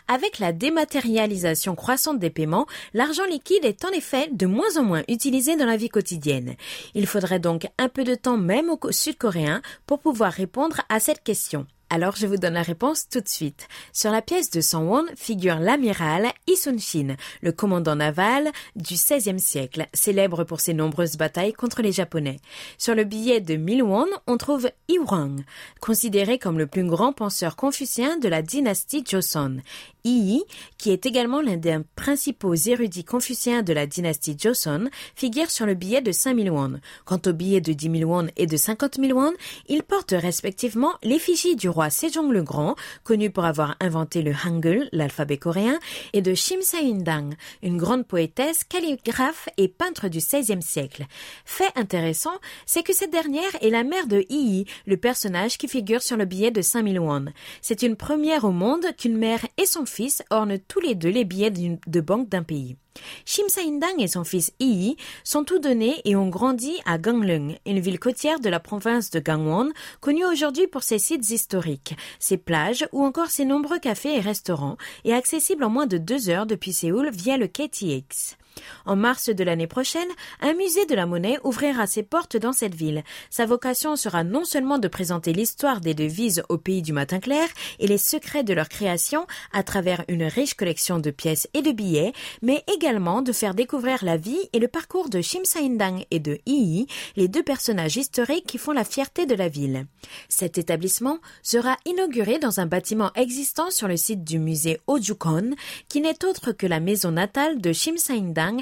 Avec 0.07 0.39
la 0.39 0.53
dématérialisation 0.53 1.75
croissante 1.75 2.19
des 2.19 2.29
paiements, 2.29 2.67
l'argent 2.93 3.25
liquide 3.25 3.65
est 3.65 3.87
en 3.87 3.89
effet 3.89 4.29
de 4.31 4.45
moins 4.45 4.77
en 4.77 4.83
moins 4.83 5.03
utilisé 5.09 5.57
dans 5.57 5.65
la 5.65 5.79
vie 5.79 5.89
quotidienne. 5.89 6.57
Il 6.95 7.07
faudrait 7.07 7.41
donc 7.41 7.67
un 7.79 7.89
peu 7.89 8.05
de 8.05 8.17
temps 8.17 8.37
même 8.37 8.69
aux 8.69 8.93
Sud-Coréens 8.93 9.63
pour 9.87 10.01
pouvoir 10.01 10.31
répondre 10.31 10.83
à 10.91 11.01
cette 11.01 11.25
question. 11.25 11.67
Alors 11.93 12.15
je 12.15 12.29
vous 12.29 12.37
donne 12.37 12.55
la 12.55 12.63
réponse 12.63 13.09
tout 13.09 13.21
de 13.21 13.29
suite. 13.29 13.67
Sur 13.93 14.13
la 14.13 14.23
pièce 14.23 14.51
de 14.51 14.61
100 14.61 14.85
won 14.85 15.07
figure 15.17 15.59
l'amiral 15.59 16.29
Sun 16.55 16.79
Shin, 16.79 17.17
le 17.43 17.51
commandant 17.51 17.97
naval 17.97 18.53
du 18.77 18.95
XVIe 18.95 19.41
siècle, 19.41 19.89
célèbre 19.93 20.45
pour 20.45 20.61
ses 20.61 20.73
nombreuses 20.73 21.17
batailles 21.17 21.53
contre 21.53 21.83
les 21.83 21.91
Japonais. 21.91 22.39
Sur 22.79 22.95
le 22.95 23.03
billet 23.03 23.41
de 23.41 23.57
1000 23.57 23.83
won, 23.83 24.07
on 24.29 24.37
trouve 24.37 24.71
Wang, 24.89 25.41
considéré 25.81 26.39
comme 26.39 26.59
le 26.59 26.69
plus 26.69 26.85
grand 26.85 27.13
penseur 27.13 27.57
confucien 27.57 28.19
de 28.19 28.29
la 28.29 28.43
dynastie 28.43 29.05
Joseon. 29.05 29.57
Yi, 30.05 30.45
qui 30.79 30.91
est 30.91 31.07
également 31.07 31.41
l'un 31.43 31.57
des 31.57 31.79
principaux 31.95 32.55
érudits 32.55 33.05
confuciens 33.05 33.63
de 33.63 33.73
la 33.73 33.87
dynastie 33.87 34.37
Joseon, 34.39 34.89
figure 35.15 35.51
sur 35.51 35.67
le 35.67 35.75
billet 35.75 36.03
de 36.03 36.13
5000 36.13 36.51
won. 36.51 36.81
Quant 37.05 37.21
au 37.27 37.33
billet 37.33 37.61
de 37.61 37.73
10 37.73 37.99
000 37.99 38.11
won 38.11 38.29
et 38.37 38.47
de 38.47 38.57
50 38.57 38.97
000 39.01 39.19
won, 39.19 39.33
ils 39.69 39.83
portent 39.83 40.15
respectivement 40.17 40.93
l'effigie 41.03 41.57
du 41.57 41.69
roi 41.69 41.80
Sejong 41.89 42.31
le 42.31 42.43
Grand, 42.43 42.75
connu 43.05 43.31
pour 43.31 43.45
avoir 43.45 43.77
inventé 43.81 44.21
le 44.21 44.35
Hangul, 44.45 44.89
l'alphabet 44.93 45.39
coréen, 45.39 45.79
et 46.13 46.21
de 46.21 46.35
Shim 46.35 46.61
Sa-indang, 46.61 47.31
une 47.63 47.79
grande 47.79 48.07
poétesse, 48.07 48.65
calligraphe 48.65 49.49
et 49.57 49.69
peintre 49.69 50.09
du 50.09 50.19
XVIe 50.19 50.61
siècle. 50.61 51.07
Fait 51.47 51.73
intéressant, 51.77 52.35
c'est 52.67 52.83
que 52.83 52.93
cette 52.93 53.13
dernière 53.13 53.57
est 53.63 53.71
la 53.71 53.85
mère 53.85 54.07
de 54.07 54.27
Yi, 54.29 54.67
le 54.87 54.97
personnage 54.97 55.57
qui 55.57 55.69
figure 55.69 56.03
sur 56.03 56.17
le 56.17 56.25
billet 56.25 56.51
de 56.51 56.61
5000 56.61 57.01
won. 57.01 57.27
C'est 57.63 57.83
une 57.83 57.97
première 57.97 58.45
au 58.45 58.53
monde 58.53 58.85
qu'une 58.99 59.17
mère 59.17 59.47
et 59.57 59.67
son 59.67 59.87
fils 59.87 60.23
ornent 60.31 60.59
tous 60.69 60.81
les 60.81 60.95
deux 60.95 61.09
les 61.09 61.25
billets 61.25 61.51
de 61.51 62.01
banque 62.01 62.29
d'un 62.29 62.43
pays. 62.43 62.77
Shim 63.25 63.49
Sa-indang 63.49 63.99
et 63.99 64.09
son 64.09 64.25
fils 64.25 64.53
Yi 64.61 64.97
sont 65.25 65.45
tous 65.45 65.59
donnés 65.59 66.01
et 66.05 66.17
ont 66.17 66.29
grandi 66.29 66.73
à 66.87 66.99
Gangneung, 66.99 67.57
une 67.67 67.81
ville 67.81 67.99
côtière 67.99 68.41
de 68.41 68.49
la 68.49 68.61
province 68.61 69.11
de 69.11 69.21
Gangwon, 69.21 69.71
connue 70.01 70.25
aujourd'hui 70.25 70.67
pour 70.67 70.83
ses 70.83 70.99
sites 70.99 71.31
historiques, 71.31 71.97
ses 72.19 72.37
plages 72.37 72.89
ou 72.93 73.05
encore 73.05 73.31
ses 73.31 73.45
nombreux 73.45 73.79
cafés 73.79 74.17
et 74.17 74.21
restaurants, 74.21 74.77
et 75.05 75.15
accessible 75.15 75.65
en 75.65 75.71
moins 75.71 75.87
de 75.87 75.99
deux 75.99 76.29
heures 76.29 76.47
depuis 76.47 76.73
Séoul 76.73 77.11
via 77.11 77.37
le 77.37 77.47
KTX. 77.47 78.37
En 78.87 78.97
mars 78.97 79.31
de 79.31 79.45
l'année 79.45 79.67
prochaine, 79.67 80.09
un 80.40 80.55
musée 80.55 80.87
de 80.87 80.95
la 80.95 81.07
monnaie 81.07 81.38
ouvrira 81.45 81.87
ses 81.87 82.02
portes 82.02 82.37
dans 82.37 82.52
cette 82.52 82.75
ville. 82.75 83.05
Sa 83.31 83.47
vocation 83.47 83.97
sera 83.97 84.25
non 84.25 84.45
seulement 84.45 84.79
de 84.79 84.88
présenter 84.88 85.33
l'histoire 85.33 85.81
des 85.81 85.95
devises 85.95 86.43
au 86.49 86.59
pays 86.59 86.83
du 86.83 86.93
matin 86.93 87.21
clair 87.21 87.49
et 87.79 87.87
les 87.87 87.99
secrets 87.99 88.45
de 88.45 88.55
leur 88.55 88.69
création 88.69 89.26
à 89.52 89.62
travers 89.62 90.05
une 90.09 90.25
riche 90.25 90.55
collection 90.55 90.99
de 90.99 91.11
pièces 91.11 91.49
et 91.55 91.62
de 91.62 91.73
billets, 91.73 92.12
mais 92.43 92.64
également 92.75 93.23
de 93.23 93.33
faire 93.33 93.55
découvrir 93.55 94.05
la 94.05 94.17
vie 94.17 94.49
et 94.52 94.59
le 94.59 94.69
parcours 94.69 95.09
de 95.09 95.21
Shim 95.21 95.45
Sa-indang 95.45 96.05
et 96.11 96.21
de 96.21 96.38
Yi, 96.47 96.87
les 97.17 97.29
deux 97.29 97.43
personnages 97.43 97.97
historiques 97.97 98.47
qui 98.47 98.59
font 98.59 98.73
la 98.73 98.85
fierté 98.85 99.26
de 99.26 99.35
la 99.35 99.49
ville. 99.49 99.87
Cet 100.29 100.59
établissement 100.59 101.19
sera 101.43 101.76
inauguré 101.87 102.38
dans 102.38 102.61
un 102.61 102.67
bâtiment 102.67 103.11
existant 103.14 103.71
sur 103.71 103.88
le 103.88 103.97
site 103.97 104.25
du 104.25 104.38
musée 104.38 104.81
Ojukon, 104.87 105.55
qui 105.88 106.00
n'est 106.00 106.25
autre 106.25 106.52
que 106.52 106.67
la 106.67 106.81
maison 106.81 107.11
natale 107.11 107.61
de 107.61 107.73
Shim 107.73 107.97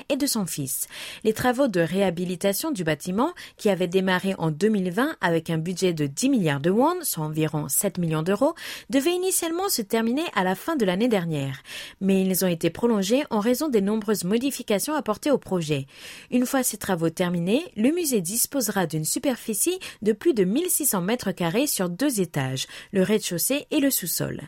Et 0.09 0.16
de 0.16 0.26
son 0.26 0.47
fils. 0.47 0.87
Les 1.25 1.33
travaux 1.33 1.68
de 1.68 1.80
réhabilitation 1.80 2.71
du 2.71 2.85
bâtiment, 2.85 3.33
qui 3.57 3.71
avaient 3.71 3.88
démarré 3.88 4.35
en 4.38 4.50
2020 4.50 5.16
avec 5.21 5.50
un 5.50 5.59
budget 5.59 5.92
de 5.92 6.07
10 6.07 6.28
milliards 6.28 6.61
de 6.61 6.71
won, 6.71 6.97
soit 7.02 7.25
environ 7.25 7.68
7 7.68 7.99
millions 7.99 8.23
d'euros, 8.23 8.54
devaient 8.90 9.14
initialement 9.14 9.68
se 9.68 9.83
terminer 9.83 10.25
à 10.35 10.45
la 10.45 10.54
fin 10.54 10.76
de 10.76 10.85
l'année 10.85 11.09
dernière. 11.09 11.62
Mais 12.00 12.23
ils 12.23 12.45
ont 12.45 12.49
été 12.49 12.71
prolongés 12.71 13.25
en 13.30 13.40
raison 13.40 13.68
des 13.68 13.80
nombreuses 13.80 14.25
modifications 14.25 14.95
apportées 14.95 15.30
au 15.30 15.38
projet. 15.38 15.87
Une 16.30 16.47
fois 16.47 16.62
ces 16.62 16.76
travaux 16.76 17.11
terminés, 17.11 17.64
le 17.76 17.90
musée 17.90 18.21
disposera 18.21 18.87
d'une 18.87 19.04
superficie 19.04 19.78
de 20.02 20.12
plus 20.12 20.35
de 20.35 20.45
1600 20.45 21.00
mètres 21.00 21.33
carrés 21.33 21.66
sur 21.66 21.88
deux 21.88 22.21
étages, 22.21 22.66
le 22.92 23.02
rez-de-chaussée 23.02 23.66
et 23.71 23.80
le 23.80 23.90
sous-sol. 23.90 24.42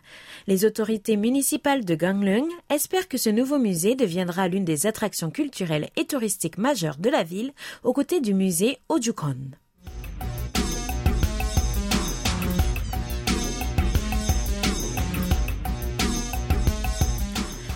Les 0.47 0.65
autorités 0.65 1.17
municipales 1.17 1.85
de 1.85 1.95
Gangneung 1.95 2.49
espèrent 2.69 3.09
que 3.09 3.19
ce 3.19 3.31
nouveau 3.31 3.59
musée 3.59 3.95
deviendra 3.95 4.49
l'une 4.49 4.65
des 4.65 4.87
attractions 4.87 5.20
culturelles 5.29 5.91
et 5.97 6.07
touristiques 6.07 6.57
majeures 6.57 6.97
de 6.97 7.11
la 7.11 7.23
ville, 7.23 7.53
aux 7.85 7.93
côtés 7.93 8.23
du 8.23 8.33
musée 8.33 8.79
Ojukon. 8.89 9.51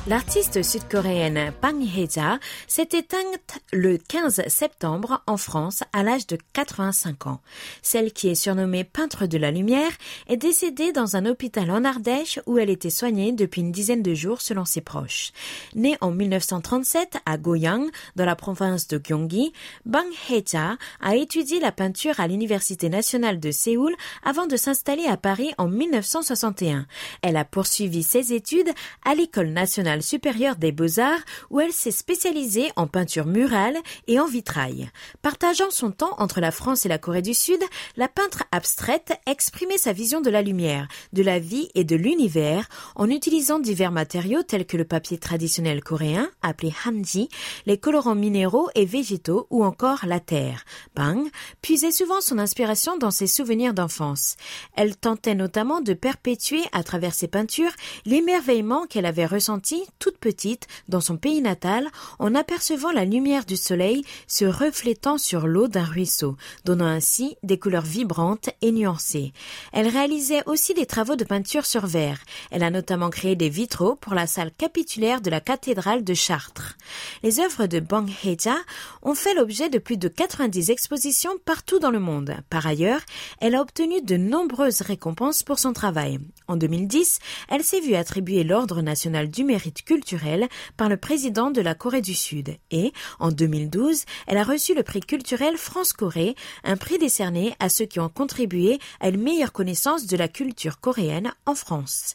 L'artiste 0.06 0.62
sud-coréenne 0.62 1.50
Bang 1.62 1.80
Hee-ja 1.80 2.38
s'est 2.66 2.90
éteinte 2.92 3.58
le 3.72 3.96
15 3.96 4.42
septembre 4.48 5.22
en 5.26 5.38
France 5.38 5.82
à 5.94 6.02
l'âge 6.02 6.26
de 6.26 6.36
85 6.52 7.26
ans. 7.26 7.40
Celle 7.80 8.12
qui 8.12 8.28
est 8.28 8.34
surnommée 8.34 8.84
peintre 8.84 9.24
de 9.24 9.38
la 9.38 9.50
lumière 9.50 9.92
est 10.28 10.36
décédée 10.36 10.92
dans 10.92 11.16
un 11.16 11.24
hôpital 11.24 11.70
en 11.70 11.84
Ardèche 11.84 12.38
où 12.44 12.58
elle 12.58 12.68
était 12.68 12.90
soignée 12.90 13.32
depuis 13.32 13.62
une 13.62 13.72
dizaine 13.72 14.02
de 14.02 14.12
jours 14.12 14.42
selon 14.42 14.66
ses 14.66 14.82
proches. 14.82 15.32
Née 15.74 15.96
en 16.02 16.10
1937 16.10 17.16
à 17.24 17.38
Goyang, 17.38 17.88
dans 18.14 18.26
la 18.26 18.36
province 18.36 18.86
de 18.88 19.00
Gyeonggi, 19.02 19.54
Bang 19.86 20.04
Hee-ja 20.28 20.76
a 21.00 21.16
étudié 21.16 21.60
la 21.60 21.72
peinture 21.72 22.20
à 22.20 22.28
l'Université 22.28 22.90
nationale 22.90 23.40
de 23.40 23.50
Séoul 23.50 23.94
avant 24.22 24.46
de 24.46 24.58
s'installer 24.58 25.06
à 25.06 25.16
Paris 25.16 25.54
en 25.56 25.68
1961. 25.68 26.86
Elle 27.22 27.38
a 27.38 27.46
poursuivi 27.46 28.02
ses 28.02 28.34
études 28.34 28.70
à 29.06 29.14
l'École 29.14 29.48
nationale 29.48 29.93
supérieure 30.02 30.56
des 30.56 30.72
beaux-arts 30.72 31.20
où 31.50 31.60
elle 31.60 31.72
s'est 31.72 31.90
spécialisée 31.90 32.70
en 32.76 32.86
peinture 32.86 33.26
murale 33.26 33.76
et 34.06 34.18
en 34.18 34.26
vitrail. 34.26 34.90
Partageant 35.22 35.70
son 35.70 35.90
temps 35.90 36.14
entre 36.18 36.40
la 36.40 36.50
France 36.50 36.86
et 36.86 36.88
la 36.88 36.98
Corée 36.98 37.22
du 37.22 37.34
Sud, 37.34 37.60
la 37.96 38.08
peintre 38.08 38.44
abstraite 38.52 39.12
exprimait 39.26 39.78
sa 39.78 39.92
vision 39.92 40.20
de 40.20 40.30
la 40.30 40.42
lumière, 40.42 40.88
de 41.12 41.22
la 41.22 41.38
vie 41.38 41.68
et 41.74 41.84
de 41.84 41.96
l'univers 41.96 42.68
en 42.96 43.10
utilisant 43.10 43.58
divers 43.58 43.92
matériaux 43.92 44.42
tels 44.42 44.66
que 44.66 44.76
le 44.76 44.84
papier 44.84 45.18
traditionnel 45.18 45.82
coréen, 45.82 46.30
appelé 46.42 46.72
hanji, 46.84 47.28
les 47.66 47.78
colorants 47.78 48.14
minéraux 48.14 48.68
et 48.74 48.84
végétaux 48.84 49.46
ou 49.50 49.64
encore 49.64 50.06
la 50.06 50.20
terre. 50.20 50.64
Bang 50.94 51.28
puisait 51.62 51.92
souvent 51.92 52.20
son 52.20 52.38
inspiration 52.38 52.96
dans 52.96 53.10
ses 53.10 53.26
souvenirs 53.26 53.74
d'enfance. 53.74 54.36
Elle 54.76 54.96
tentait 54.96 55.34
notamment 55.34 55.80
de 55.80 55.94
perpétuer 55.94 56.62
à 56.72 56.82
travers 56.82 57.14
ses 57.14 57.28
peintures 57.28 57.72
l'émerveillement 58.04 58.86
qu'elle 58.86 59.06
avait 59.06 59.26
ressenti 59.26 59.83
toute 59.98 60.18
petite, 60.18 60.66
dans 60.88 61.00
son 61.00 61.16
pays 61.16 61.40
natal, 61.40 61.88
en 62.18 62.34
apercevant 62.34 62.92
la 62.92 63.04
lumière 63.04 63.44
du 63.44 63.56
soleil 63.56 64.04
se 64.26 64.44
reflétant 64.44 65.18
sur 65.18 65.46
l'eau 65.46 65.68
d'un 65.68 65.84
ruisseau, 65.84 66.36
donnant 66.64 66.86
ainsi 66.86 67.36
des 67.42 67.58
couleurs 67.58 67.82
vibrantes 67.82 68.50
et 68.62 68.72
nuancées. 68.72 69.32
Elle 69.72 69.88
réalisait 69.88 70.42
aussi 70.46 70.74
des 70.74 70.86
travaux 70.86 71.16
de 71.16 71.24
peinture 71.24 71.66
sur 71.66 71.86
verre. 71.86 72.18
Elle 72.50 72.62
a 72.62 72.70
notamment 72.70 73.10
créé 73.10 73.36
des 73.36 73.48
vitraux 73.48 73.96
pour 73.96 74.14
la 74.14 74.26
salle 74.26 74.52
capitulaire 74.52 75.20
de 75.20 75.30
la 75.30 75.40
cathédrale 75.40 76.04
de 76.04 76.14
Chartres. 76.14 76.76
Les 77.22 77.40
œuvres 77.40 77.66
de 77.66 77.80
Bang 77.80 78.10
Heja 78.24 78.56
ont 79.02 79.14
fait 79.14 79.34
l'objet 79.34 79.68
de 79.68 79.78
plus 79.78 79.96
de 79.96 80.08
90 80.08 80.70
expositions 80.70 81.32
partout 81.44 81.78
dans 81.78 81.90
le 81.90 82.00
monde. 82.00 82.36
Par 82.50 82.66
ailleurs, 82.66 83.00
elle 83.40 83.54
a 83.54 83.60
obtenu 83.60 84.02
de 84.02 84.16
nombreuses 84.16 84.82
récompenses 84.82 85.42
pour 85.42 85.58
son 85.58 85.72
travail. 85.72 86.18
En 86.48 86.56
2010, 86.56 87.18
elle 87.48 87.64
s'est 87.64 87.80
vue 87.80 87.94
attribuer 87.94 88.44
l'Ordre 88.44 88.82
national 88.82 89.28
du 89.30 89.44
mérite 89.44 89.73
culturelle 89.82 90.48
par 90.76 90.88
le 90.88 90.96
président 90.96 91.50
de 91.50 91.60
la 91.60 91.74
Corée 91.74 92.00
du 92.00 92.14
Sud 92.14 92.56
et, 92.70 92.92
en 93.18 93.30
2012, 93.30 94.04
elle 94.26 94.38
a 94.38 94.44
reçu 94.44 94.74
le 94.74 94.82
prix 94.82 95.00
culturel 95.00 95.56
France-Corée, 95.56 96.34
un 96.62 96.76
prix 96.76 96.98
décerné 96.98 97.54
à 97.58 97.68
ceux 97.68 97.86
qui 97.86 98.00
ont 98.00 98.08
contribué 98.08 98.78
à 99.00 99.08
une 99.08 99.22
meilleure 99.22 99.52
connaissance 99.52 100.06
de 100.06 100.16
la 100.16 100.28
culture 100.28 100.80
coréenne 100.80 101.32
en 101.46 101.54
France. 101.54 102.14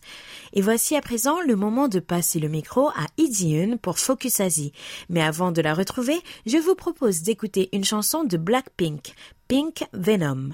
Et 0.54 0.62
voici 0.62 0.96
à 0.96 1.02
présent 1.02 1.42
le 1.42 1.56
moment 1.56 1.88
de 1.88 2.00
passer 2.00 2.40
le 2.40 2.48
micro 2.48 2.90
à 2.90 3.06
Lee 3.18 3.76
pour 3.82 4.00
Focus 4.00 4.40
Asie. 4.40 4.74
Mais 5.10 5.22
avant 5.22 5.52
de 5.52 5.62
la 5.62 5.74
retrouver, 5.74 6.20
je 6.46 6.58
vous 6.58 6.76
propose 6.76 7.22
d'écouter 7.22 7.70
une 7.74 7.86
chanson 7.86 8.24
de 8.24 8.38
Blackpink, 8.38 9.14
Pink 9.48 9.84
Venom. 9.94 10.50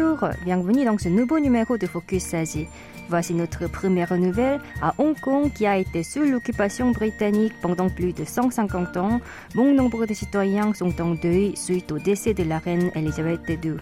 Bonjour, 0.00 0.30
bienvenue 0.44 0.84
dans 0.86 0.96
ce 0.96 1.10
nouveau 1.10 1.38
numéro 1.38 1.76
de 1.76 1.86
Focus 1.86 2.32
Asie. 2.32 2.66
Voici 3.10 3.34
notre 3.34 3.66
première 3.70 4.16
nouvelle. 4.16 4.60
À 4.80 4.94
Hong 4.96 5.18
Kong, 5.20 5.52
qui 5.52 5.66
a 5.66 5.76
été 5.76 6.02
sous 6.02 6.22
l'occupation 6.22 6.90
britannique 6.90 7.52
pendant 7.60 7.90
plus 7.90 8.14
de 8.14 8.24
150 8.24 8.96
ans, 8.96 9.20
bon 9.54 9.74
nombre 9.74 10.06
de 10.06 10.14
citoyens 10.14 10.72
sont 10.72 10.98
en 11.02 11.14
deuil 11.16 11.54
suite 11.54 11.92
au 11.92 11.98
décès 11.98 12.32
de 12.32 12.44
la 12.44 12.58
reine 12.58 12.90
Elisabeth 12.94 13.42
II. 13.62 13.76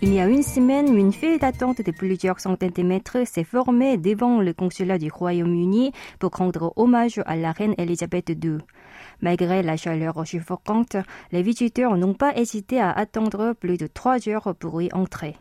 Il 0.00 0.14
y 0.14 0.20
a 0.20 0.28
une 0.28 0.44
semaine, 0.44 0.96
une 0.96 1.12
file 1.12 1.38
d'attente 1.38 1.82
de 1.82 1.90
plusieurs 1.90 2.40
centaines 2.40 2.70
de 2.70 2.82
mètres 2.82 3.26
s'est 3.26 3.44
formée 3.44 3.98
devant 3.98 4.40
le 4.40 4.54
consulat 4.54 4.96
du 4.96 5.10
Royaume-Uni 5.10 5.92
pour 6.18 6.30
rendre 6.30 6.72
hommage 6.76 7.20
à 7.26 7.36
la 7.36 7.52
reine 7.52 7.74
Elisabeth 7.76 8.30
II. 8.30 8.58
Malgré 9.20 9.62
la 9.62 9.76
chaleur 9.76 10.26
suffocante, 10.26 10.96
les 11.32 11.42
visiteurs 11.42 11.96
n'ont 11.96 12.14
pas 12.14 12.36
hésité 12.36 12.80
à 12.80 12.90
attendre 12.90 13.52
plus 13.52 13.76
de 13.76 13.86
trois 13.86 14.28
heures 14.28 14.54
pour 14.54 14.80
y 14.80 14.88
entrer. 14.92 15.34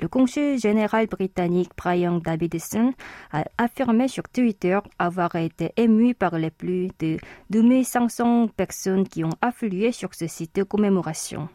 Le 0.00 0.08
consul 0.08 0.58
général 0.58 1.06
britannique 1.06 1.70
Brian 1.76 2.18
Davidson 2.18 2.92
a 3.32 3.44
affirmé 3.58 4.08
sur 4.08 4.24
Twitter 4.24 4.78
avoir 4.98 5.36
été 5.36 5.72
ému 5.76 6.14
par 6.14 6.36
les 6.36 6.50
plus 6.50 6.88
de 6.98 7.18
2500 7.50 8.48
personnes 8.48 9.06
qui 9.06 9.22
ont 9.22 9.36
afflué 9.40 9.92
sur 9.92 10.14
ce 10.14 10.26
site 10.26 10.56
de 10.56 10.64
commémoration. 10.64 11.48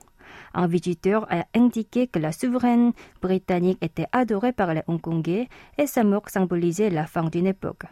Un 0.54 0.68
visiteur 0.68 1.28
a 1.30 1.46
indiqué 1.54 2.08
que 2.08 2.20
la 2.20 2.32
souveraine 2.32 2.94
britannique 3.22 3.80
était 3.82 4.08
adorée 4.14 4.54
par 4.54 4.74
les 4.74 4.84
Hongkongais 4.88 5.50
et 5.78 5.88
sa 5.88 6.04
mort 6.04 6.30
symbolisait 6.30 6.90
la 6.90 7.06
fin 7.06 7.26
d'une 7.26 7.48
époque. 7.48 7.84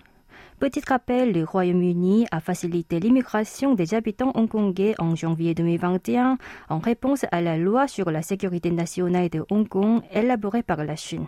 Petit 0.59 0.81
rappel, 0.87 1.33
le 1.33 1.43
Royaume-Uni 1.43 2.25
a 2.31 2.39
facilité 2.39 2.99
l'immigration 2.99 3.75
des 3.75 3.93
habitants 3.93 4.31
hongkongais 4.33 4.95
en 4.97 5.13
janvier 5.13 5.53
2021 5.53 6.39
en 6.69 6.79
réponse 6.79 7.25
à 7.31 7.41
la 7.41 7.57
loi 7.57 7.87
sur 7.87 8.09
la 8.09 8.23
sécurité 8.23 8.71
nationale 8.71 9.29
de 9.29 9.45
Hong 9.51 9.67
Kong 9.67 10.01
élaborée 10.11 10.63
par 10.63 10.83
la 10.83 10.95
Chine. 10.95 11.27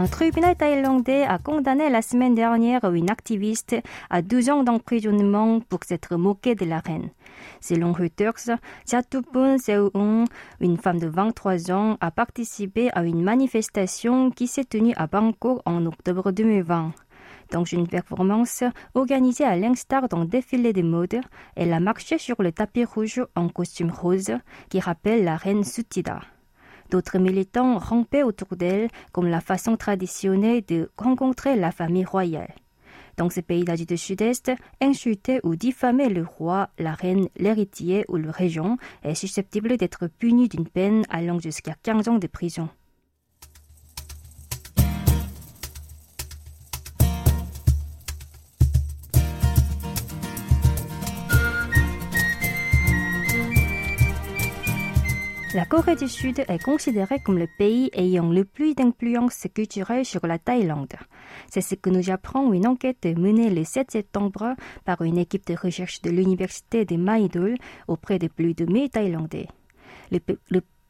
Un 0.00 0.06
tribunal 0.06 0.56
thaïlandais 0.56 1.24
a 1.24 1.36
condamné 1.36 1.90
la 1.90 2.00
semaine 2.00 2.34
dernière 2.34 2.90
une 2.90 3.10
activiste 3.10 3.76
à 4.08 4.22
12 4.22 4.48
ans 4.48 4.62
d'emprisonnement 4.62 5.60
pour 5.60 5.80
s'être 5.84 6.16
moquée 6.16 6.54
de 6.54 6.64
la 6.64 6.78
reine. 6.78 7.10
Selon 7.60 7.92
Reuters, 7.92 8.56
Jatupun 8.88 9.58
Seung, 9.58 10.24
une 10.60 10.78
femme 10.78 11.00
de 11.00 11.06
23 11.06 11.70
ans, 11.70 11.98
a 12.00 12.10
participé 12.10 12.88
à 12.94 13.02
une 13.02 13.22
manifestation 13.22 14.30
qui 14.30 14.46
s'est 14.46 14.64
tenue 14.64 14.94
à 14.96 15.06
Bangkok 15.06 15.60
en 15.66 15.84
octobre 15.84 16.32
2020. 16.32 16.94
Dans 17.50 17.64
une 17.64 17.86
performance 17.86 18.64
organisée 18.94 19.44
à 19.44 19.56
l'instar 19.56 20.08
d'un 20.08 20.24
défilé 20.24 20.72
de 20.72 20.80
mode, 20.80 21.20
elle 21.56 21.74
a 21.74 21.80
marché 21.80 22.16
sur 22.16 22.40
le 22.40 22.52
tapis 22.52 22.86
rouge 22.86 23.22
en 23.36 23.50
costume 23.50 23.90
rose 23.90 24.32
qui 24.70 24.80
rappelle 24.80 25.24
la 25.24 25.36
reine 25.36 25.62
Sutida. 25.62 26.20
D'autres 26.90 27.18
militants 27.18 27.78
rampaient 27.78 28.24
autour 28.24 28.56
d'elle 28.56 28.88
comme 29.12 29.28
la 29.28 29.40
façon 29.40 29.76
traditionnelle 29.76 30.62
de 30.66 30.90
rencontrer 30.96 31.54
la 31.54 31.70
famille 31.70 32.04
royale. 32.04 32.52
Dans 33.16 33.30
ces 33.30 33.42
pays 33.42 33.64
d'Asie 33.64 33.86
du 33.86 33.96
Sud-Est, 33.96 34.50
insulter 34.80 35.40
ou 35.44 35.54
diffamer 35.54 36.08
le 36.08 36.24
roi, 36.24 36.70
la 36.78 36.92
reine, 36.92 37.28
l'héritier 37.36 38.04
ou 38.08 38.16
le 38.16 38.30
régent 38.30 38.76
est 39.04 39.14
susceptible 39.14 39.76
d'être 39.76 40.08
puni 40.08 40.48
d'une 40.48 40.66
peine 40.66 41.04
allant 41.10 41.38
jusqu'à 41.38 41.74
15 41.82 42.08
ans 42.08 42.18
de 42.18 42.26
prison. 42.26 42.68
La 55.52 55.64
Corée 55.64 55.96
du 55.96 56.06
Sud 56.06 56.44
est 56.46 56.62
considérée 56.62 57.18
comme 57.18 57.36
le 57.36 57.48
pays 57.58 57.90
ayant 57.94 58.30
le 58.30 58.44
plus 58.44 58.76
d'influence 58.76 59.48
culturelle 59.52 60.04
sur 60.04 60.24
la 60.24 60.38
Thaïlande. 60.38 60.94
C'est 61.50 61.60
ce 61.60 61.74
que 61.74 61.90
nous 61.90 62.08
apprend 62.10 62.52
une 62.52 62.68
enquête 62.68 63.04
menée 63.04 63.50
le 63.50 63.64
7 63.64 63.90
septembre 63.90 64.54
par 64.84 65.02
une 65.02 65.18
équipe 65.18 65.44
de 65.48 65.56
recherche 65.60 66.02
de 66.02 66.10
l'université 66.10 66.84
de 66.84 66.94
Maidol 66.96 67.56
auprès 67.88 68.20
de 68.20 68.28
plus 68.28 68.54
de 68.54 68.64
1000 68.64 68.90
Thaïlandais. 68.90 69.48
Le, 70.12 70.20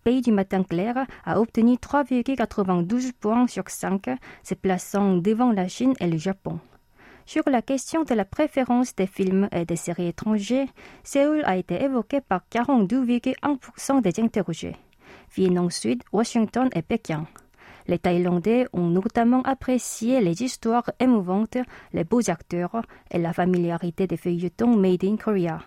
pays 0.05 0.21
du 0.21 0.31
matin 0.31 0.63
clair 0.63 1.07
a 1.25 1.41
obtenu 1.41 1.77
3,92 1.77 3.13
points 3.19 3.47
sur 3.47 3.71
5, 3.71 4.11
se 4.43 4.55
plaçant 4.55 5.17
devant 5.17 5.53
la 5.53 5.69
Chine 5.69 5.95
et 6.01 6.07
le 6.07 6.19
Japon. 6.19 6.61
Sur 7.33 7.45
la 7.49 7.63
question 7.63 8.03
de 8.03 8.13
la 8.13 8.25
préférence 8.25 8.97
des 8.97 9.07
films 9.07 9.49
et 9.53 9.65
des 9.65 9.77
séries 9.77 10.09
étrangers, 10.09 10.67
Séoul 11.05 11.43
a 11.45 11.57
été 11.57 11.81
évoqué 11.81 12.21
par 12.21 12.41
42,1% 12.51 14.03
des 14.03 14.21
interrogés. 14.21 14.75
Viennent 15.37 15.61
ensuite 15.61 16.03
Washington 16.13 16.69
et 16.75 16.83
Pékin. 16.83 17.29
Les 17.87 18.01
Thaïlandais 18.01 18.67
ont 18.73 18.89
notamment 18.89 19.43
apprécié 19.43 20.21
les 20.21 20.43
histoires 20.43 20.91
émouvantes, 20.99 21.59
les 21.93 22.03
beaux 22.03 22.29
acteurs 22.29 22.83
et 23.13 23.19
la 23.19 23.33
familiarité 23.33 24.09
des 24.09 24.17
feuilletons 24.17 24.77
made 24.77 25.05
in 25.05 25.17
Korea. 25.17 25.61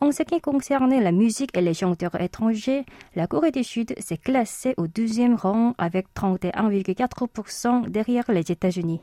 En 0.00 0.12
ce 0.12 0.22
qui 0.22 0.42
concerne 0.42 1.00
la 1.00 1.12
musique 1.12 1.56
et 1.56 1.62
les 1.62 1.72
chanteurs 1.72 2.20
étrangers, 2.20 2.84
la 3.16 3.26
Corée 3.26 3.52
du 3.52 3.64
Sud 3.64 3.94
s'est 3.98 4.18
classée 4.18 4.74
au 4.76 4.86
deuxième 4.86 5.36
rang 5.36 5.74
avec 5.78 6.08
31,4% 6.14 7.88
derrière 7.88 8.30
les 8.30 8.52
États-Unis. 8.52 9.00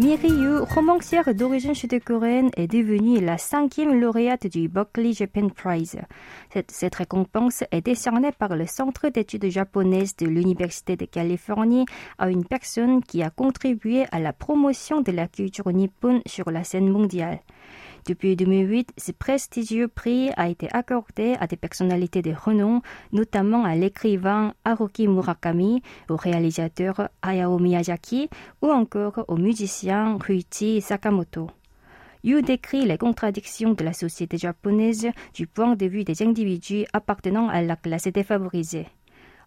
Yu, 0.00 0.60
romancière 0.60 1.34
d'origine 1.34 1.74
sud-coréenne, 1.74 2.50
est 2.56 2.68
devenue 2.68 3.18
la 3.20 3.36
cinquième 3.36 4.00
lauréate 4.00 4.46
du 4.46 4.68
Berkeley 4.68 5.12
Japan 5.12 5.48
Prize. 5.48 5.98
Cette, 6.52 6.70
cette, 6.70 6.94
récompense 6.94 7.64
est 7.72 7.80
décernée 7.80 8.30
par 8.30 8.54
le 8.54 8.66
Centre 8.66 9.08
d'études 9.08 9.50
japonaises 9.50 10.14
de 10.14 10.26
l'Université 10.26 10.94
de 10.94 11.04
Californie 11.04 11.84
à 12.16 12.30
une 12.30 12.44
personne 12.44 13.02
qui 13.02 13.24
a 13.24 13.30
contribué 13.30 14.04
à 14.12 14.20
la 14.20 14.32
promotion 14.32 15.00
de 15.00 15.10
la 15.10 15.26
culture 15.26 15.72
nippone 15.72 16.20
sur 16.26 16.48
la 16.52 16.62
scène 16.62 16.90
mondiale. 16.90 17.40
Depuis 18.08 18.36
2008, 18.36 18.94
ce 18.96 19.12
prestigieux 19.12 19.86
prix 19.86 20.30
a 20.38 20.48
été 20.48 20.66
accordé 20.72 21.36
à 21.40 21.46
des 21.46 21.58
personnalités 21.58 22.22
de 22.22 22.32
renom, 22.32 22.80
notamment 23.12 23.66
à 23.66 23.76
l'écrivain 23.76 24.54
Haruki 24.64 25.06
Murakami, 25.06 25.82
au 26.08 26.16
réalisateur 26.16 27.10
Hayao 27.20 27.58
Miyazaki 27.58 28.30
ou 28.62 28.70
encore 28.70 29.26
au 29.28 29.36
musicien 29.36 30.16
Ryuichi 30.18 30.80
Sakamoto. 30.80 31.50
Yu 32.24 32.40
décrit 32.40 32.86
les 32.86 32.96
contradictions 32.96 33.74
de 33.74 33.84
la 33.84 33.92
société 33.92 34.38
japonaise 34.38 35.08
du 35.34 35.46
point 35.46 35.76
de 35.76 35.84
vue 35.84 36.04
des 36.04 36.22
individus 36.22 36.86
appartenant 36.94 37.50
à 37.50 37.60
la 37.60 37.76
classe 37.76 38.08
défavorisée. 38.08 38.86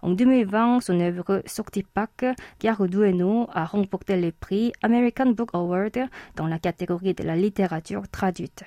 En 0.02 0.10
2020, 0.10 0.80
son 0.82 1.00
œuvre 1.00 1.44
Sortipak, 1.46 2.26
Dueno 2.60 3.48
a 3.54 3.66
remporté 3.66 4.20
le 4.20 4.32
prix 4.32 4.74
American 4.82 5.28
Book 5.28 5.50
Award 5.54 6.10
dans 6.36 6.48
la 6.48 6.58
catégorie 6.58 7.14
de 7.14 7.24
la 7.24 7.36
littérature 7.36 8.08
traduite. 8.10 8.64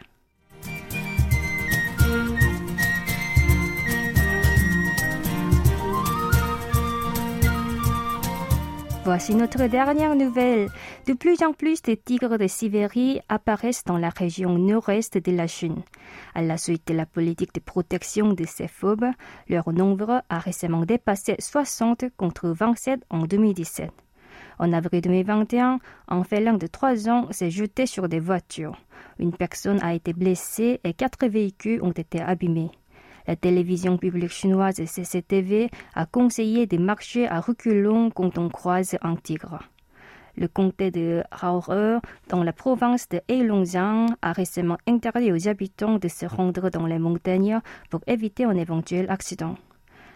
Voici 9.04 9.34
notre 9.34 9.66
dernière 9.66 10.16
nouvelle. 10.16 10.70
De 11.06 11.12
plus 11.12 11.42
en 11.42 11.52
plus 11.52 11.82
de 11.82 11.92
tigres 11.92 12.38
de 12.38 12.46
Sibérie 12.46 13.20
apparaissent 13.28 13.84
dans 13.84 13.98
la 13.98 14.08
région 14.08 14.56
nord-est 14.56 15.18
de 15.18 15.30
la 15.30 15.46
Chine. 15.46 15.82
À 16.34 16.40
la 16.40 16.56
suite 16.56 16.88
de 16.88 16.94
la 16.94 17.04
politique 17.04 17.54
de 17.54 17.60
protection 17.60 18.32
de 18.32 18.46
ces 18.46 18.66
phobes, 18.66 19.04
leur 19.50 19.70
nombre 19.74 20.22
a 20.30 20.38
récemment 20.38 20.86
dépassé 20.86 21.36
60 21.38 22.06
contre 22.16 22.48
27 22.48 23.02
en 23.10 23.24
2017. 23.24 23.90
En 24.58 24.72
avril 24.72 25.02
2021, 25.02 25.80
un 26.08 26.24
félin 26.24 26.54
de 26.54 26.66
3 26.66 27.10
ans 27.10 27.26
s'est 27.30 27.50
jeté 27.50 27.84
sur 27.84 28.08
des 28.08 28.20
voitures. 28.20 28.80
Une 29.18 29.36
personne 29.36 29.82
a 29.82 29.92
été 29.92 30.14
blessée 30.14 30.80
et 30.82 30.94
quatre 30.94 31.26
véhicules 31.26 31.82
ont 31.82 31.92
été 31.92 32.22
abîmés. 32.22 32.70
La 33.26 33.36
télévision 33.36 33.96
publique 33.96 34.32
chinoise 34.32 34.84
CCTV 34.84 35.70
a 35.94 36.04
conseillé 36.04 36.66
de 36.66 36.76
marcher 36.76 37.26
à 37.26 37.40
reculons 37.40 38.10
quand 38.10 38.36
on 38.36 38.50
croise 38.50 38.96
un 39.00 39.16
tigre. 39.16 39.60
Le 40.36 40.46
comté 40.46 40.90
de 40.90 41.22
Raohe, 41.30 42.00
dans 42.28 42.42
la 42.42 42.52
province 42.52 43.08
de 43.08 43.20
Heilongjiang, 43.28 44.08
a 44.20 44.32
récemment 44.32 44.78
interdit 44.86 45.32
aux 45.32 45.48
habitants 45.48 45.98
de 45.98 46.08
se 46.08 46.26
rendre 46.26 46.70
dans 46.70 46.86
les 46.86 46.98
montagnes 46.98 47.60
pour 47.88 48.00
éviter 48.06 48.44
un 48.44 48.56
éventuel 48.56 49.06
accident. 49.08 49.54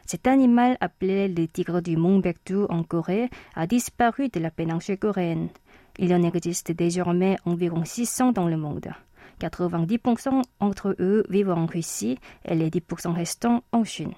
Cet 0.04 0.26
animal, 0.26 0.76
appelé 0.80 1.28
le 1.28 1.46
tigre 1.46 1.80
du 1.80 1.96
mont 1.96 2.18
Baekdu 2.18 2.64
en 2.68 2.82
Corée, 2.82 3.30
a 3.54 3.66
disparu 3.66 4.28
de 4.28 4.40
la 4.40 4.50
péninsule 4.50 4.98
coréenne. 4.98 5.48
Il 5.98 6.12
en 6.14 6.22
existe 6.22 6.72
désormais 6.72 7.36
environ 7.44 7.84
600 7.84 8.32
dans 8.32 8.48
le 8.48 8.56
monde. 8.56 8.88
90% 9.40 10.42
entre 10.60 10.96
eux 10.98 11.24
vivent 11.28 11.50
en 11.50 11.66
Russie 11.66 12.18
et 12.44 12.54
les 12.54 12.70
10% 12.70 13.12
restants 13.12 13.62
en 13.72 13.84
Chine. 13.84 14.12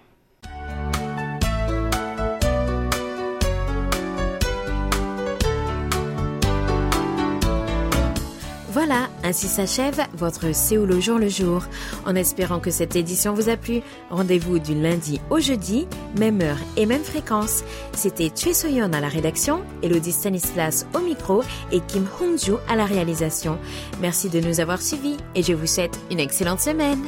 Voilà, 8.82 9.10
ainsi 9.24 9.46
s'achève 9.46 10.00
votre 10.14 10.54
Séoul 10.54 10.90
au 10.92 11.02
jour 11.02 11.18
le 11.18 11.28
jour. 11.28 11.64
En 12.06 12.14
espérant 12.16 12.60
que 12.60 12.70
cette 12.70 12.96
édition 12.96 13.34
vous 13.34 13.50
a 13.50 13.58
plu, 13.58 13.82
rendez-vous 14.08 14.58
du 14.58 14.74
lundi 14.74 15.20
au 15.28 15.38
jeudi, 15.38 15.86
même 16.18 16.40
heure 16.40 16.56
et 16.78 16.86
même 16.86 17.04
fréquence. 17.04 17.62
C'était 17.92 18.30
Choi 18.34 18.54
Soyon 18.54 18.90
à 18.94 19.00
la 19.00 19.08
rédaction, 19.08 19.60
Elodie 19.82 20.12
Stanislas 20.12 20.86
au 20.94 21.00
micro 21.00 21.42
et 21.72 21.80
Kim 21.80 22.06
Hongju 22.22 22.54
à 22.70 22.74
la 22.74 22.86
réalisation. 22.86 23.58
Merci 24.00 24.30
de 24.30 24.40
nous 24.40 24.60
avoir 24.60 24.80
suivis 24.80 25.18
et 25.34 25.42
je 25.42 25.52
vous 25.52 25.66
souhaite 25.66 26.00
une 26.10 26.18
excellente 26.18 26.60
semaine. 26.60 27.04